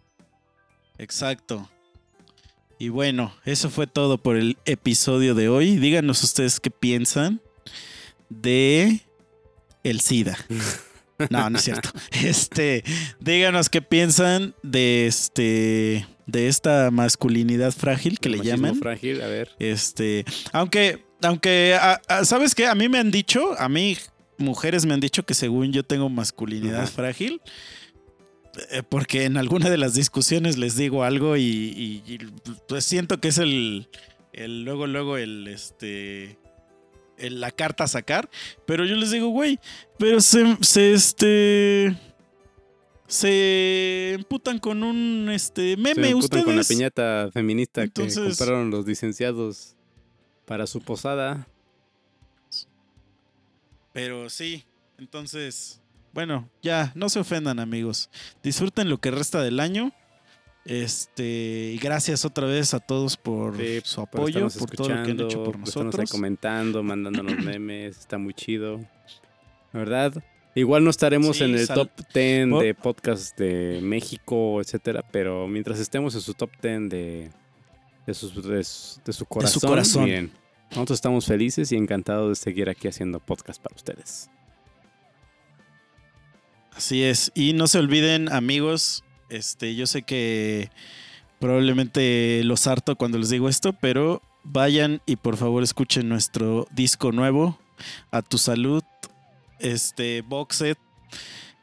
[1.00, 1.66] Exacto.
[2.78, 5.76] Y bueno, eso fue todo por el episodio de hoy.
[5.76, 7.40] Díganos ustedes qué piensan
[8.28, 9.00] de
[9.82, 10.38] el SIDA.
[11.28, 11.90] No, no es cierto.
[12.24, 12.82] Este,
[13.20, 18.76] díganos qué piensan de este de esta masculinidad frágil que le llaman.
[18.76, 19.50] frágil, a ver.
[19.58, 21.76] Este, aunque aunque
[22.24, 23.98] sabes qué, a mí me han dicho, a mí
[24.38, 27.42] mujeres me han dicho que según yo tengo masculinidad frágil.
[28.70, 32.02] Eh, porque en alguna de las discusiones les digo algo y,
[32.68, 33.88] pues siento que es el,
[34.32, 36.38] el luego, luego el, este,
[37.18, 38.28] la carta a sacar.
[38.66, 39.58] Pero yo les digo, güey,
[39.98, 41.96] pero se, se, este,
[43.06, 46.44] se emputan con un este meme Se emputan ustedes.
[46.44, 49.74] con la piñata feminista Entonces- que compraron los licenciados
[50.44, 51.46] para su posada.
[53.92, 54.64] Pero sí,
[54.98, 55.80] entonces,
[56.12, 58.10] bueno, ya, no se ofendan amigos.
[58.42, 59.92] Disfruten lo que resta del año.
[60.66, 64.88] Este, y gracias otra vez a todos por Sí, su por apoyo, estarnos por todo
[64.90, 66.10] lo que han hecho por estarnos ahí nosotros.
[66.10, 68.78] comentando, mandándonos memes, está muy chido.
[69.72, 70.22] La verdad,
[70.54, 75.48] igual no estaremos Sí, en el top 10 Bo- de podcast de México, etcétera, pero
[75.48, 77.30] mientras estemos en su top 10 de,
[78.06, 80.04] de, sus- de su, de su corazón, corazón.
[80.04, 80.30] bien.
[80.70, 84.28] Nosotros estamos felices y encantados de seguir aquí haciendo podcast para ustedes.
[86.74, 87.32] Así es.
[87.34, 90.70] Y no se olviden, amigos, este, yo sé que
[91.38, 97.12] probablemente los harto cuando les digo esto, pero vayan y por favor escuchen nuestro disco
[97.12, 97.58] nuevo,
[98.10, 98.82] A Tu Salud,
[99.58, 100.78] este box set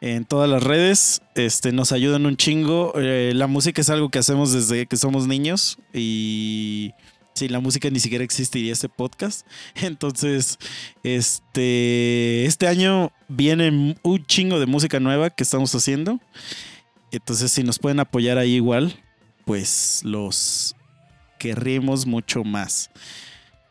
[0.02, 1.22] en todas las redes.
[1.36, 2.94] Este, nos ayudan un chingo.
[2.96, 6.92] Eh, la música es algo que hacemos desde que somos niños y
[7.38, 9.46] sin la música ni siquiera existiría este podcast.
[9.76, 10.58] Entonces,
[11.04, 16.20] este, este año viene un chingo de música nueva que estamos haciendo.
[17.12, 19.00] Entonces, si nos pueden apoyar ahí igual,
[19.46, 20.76] pues los
[21.40, 22.90] querremos mucho más.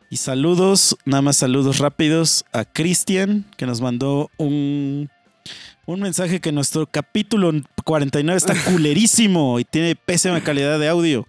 [0.09, 5.09] Y saludos, nada más saludos rápidos a Cristian, que nos mandó un,
[5.87, 7.51] un mensaje que nuestro capítulo
[7.83, 11.25] 49 está culerísimo y tiene pésima calidad de audio.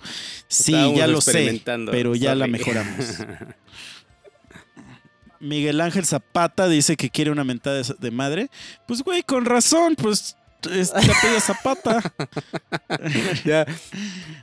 [0.48, 3.18] Sí, Estábamos ya lo sé, pero ya la mejoramos.
[5.40, 8.50] Miguel Ángel Zapata dice que quiere una mentada de- madre.
[8.88, 10.36] Pues, güey, con razón, pues
[10.72, 12.02] es, te Zapata.
[13.44, 13.64] ya,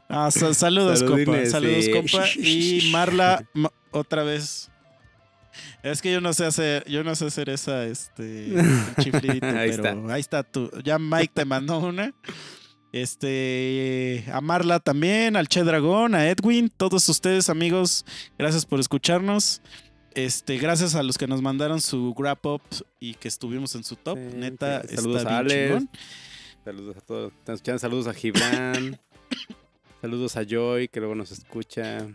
[0.08, 1.26] Ah, sa- saludos, compa.
[1.26, 1.92] Saludines, Saludos, sí.
[1.92, 2.26] compa.
[2.38, 4.70] Y Marla, ma- otra vez.
[5.86, 8.56] Es que yo no sé hacer, yo no sé hacer esa, este,
[8.98, 9.96] Ahí pero está.
[10.10, 10.72] ahí está tú.
[10.84, 12.12] Ya Mike te mandó una.
[12.92, 18.04] Este, a Marla también, al Che Dragón, a Edwin, todos ustedes, amigos,
[18.36, 19.62] gracias por escucharnos.
[20.16, 22.62] Este, gracias a los que nos mandaron su wrap up
[23.00, 24.18] y que estuvimos en su top.
[24.18, 25.86] Sí, Neta, está saludos a bien Alex.
[26.64, 27.34] Saludos a todos.
[27.80, 29.00] Saludos a Gibran.
[30.02, 32.08] saludos a Joy, que luego nos escucha.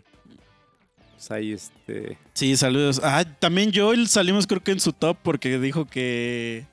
[1.21, 2.17] Pues ahí este.
[2.33, 2.99] Sí, saludos.
[3.03, 6.65] Ah, también Joel salimos creo que en su top porque dijo que...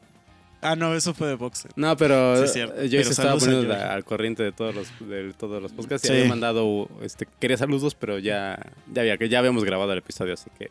[0.62, 1.70] Ah, no, eso fue de boxer.
[1.76, 2.74] No, pero Sí, es cierto.
[2.76, 6.06] Joy Pero se estaba poniendo al corriente de todos los, de todos los podcasts.
[6.06, 6.14] Y Sí.
[6.14, 8.58] había mandado, este, quería saludos, pero ya,
[8.90, 10.70] ya, había, ya habíamos grabado el episodio, así que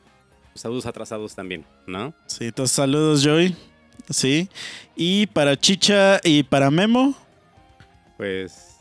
[0.56, 2.16] saludos atrasados también, ¿no?
[2.26, 3.56] Sí, entonces saludos Joy.
[4.10, 4.50] Sí.
[4.96, 7.16] Y para Chicha y para Memo,
[8.18, 8.77] Pues,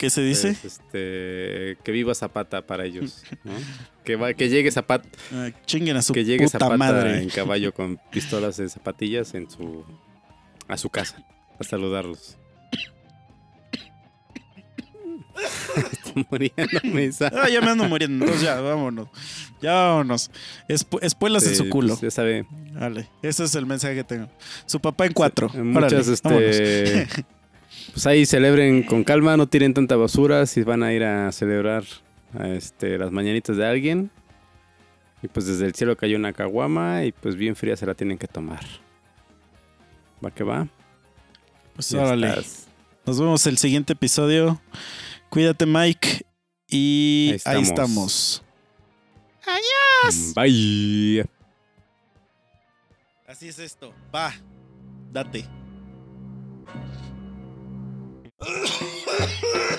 [0.00, 0.56] ¿qué se dice?
[0.60, 3.52] pues, este, que viva Zapata para ellos, ¿no?
[4.04, 7.22] que, va, que llegue Zapata, Ah, chinguen a su que llegue puta Zapata madre.
[7.22, 9.84] en caballo con pistolas de zapatillas en su
[10.68, 11.22] a su casa
[11.58, 12.38] a saludarlos.
[15.92, 17.10] Estoy muriéndome.
[17.32, 18.24] Ah, ya me ando muriendo.
[18.24, 19.08] Entonces ya, vámonos.
[19.62, 20.30] Ya vámonos.
[20.68, 21.88] Espu- espuelas en Sí, su culo.
[21.90, 22.46] pues, ya sabe.
[22.72, 23.08] Vale.
[23.22, 24.28] Ese es el mensaje que tengo.
[24.66, 25.48] Su papá en cuatro.
[25.50, 27.24] Muchas, Órale, este.
[27.92, 31.84] Pues ahí celebren con calma, no tiren tanta basura si van a ir a celebrar
[32.38, 34.10] a, este, las mañanitas de alguien.
[35.22, 38.16] Y pues desde el cielo cayó una caguama y pues bien fría se la tienen
[38.18, 38.64] que tomar.
[40.24, 40.66] ¿Va que va?
[41.74, 42.28] Pues Ya órale.
[42.28, 42.68] estás.
[43.06, 44.60] Nos vemos el siguiente episodio.
[45.28, 46.24] Cuídate, Mike.
[46.68, 48.42] Y Ahí ahí estamos.
[50.06, 50.34] estamos.
[50.34, 51.24] Bye.
[53.26, 53.92] Así es esto.
[54.14, 54.32] Va.
[55.12, 55.44] Date.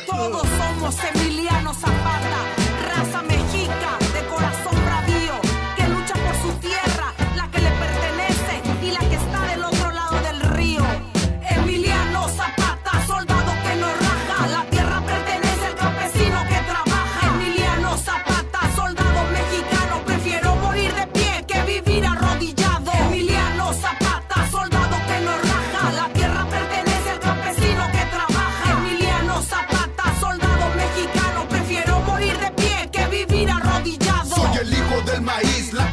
[0.05, 2.45] Todos somos Emiliano Zapata,
[2.87, 3.23] raza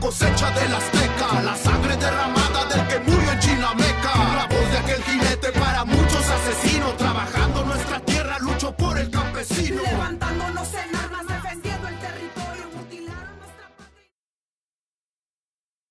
[0.08, 5.02] cosecha del azteca, la sangre derramada del que murió en Chinameca, la voz de aquel
[5.02, 9.82] jinete para muchos asesinos, trabajando nuestra tierra, lucho por el campesino.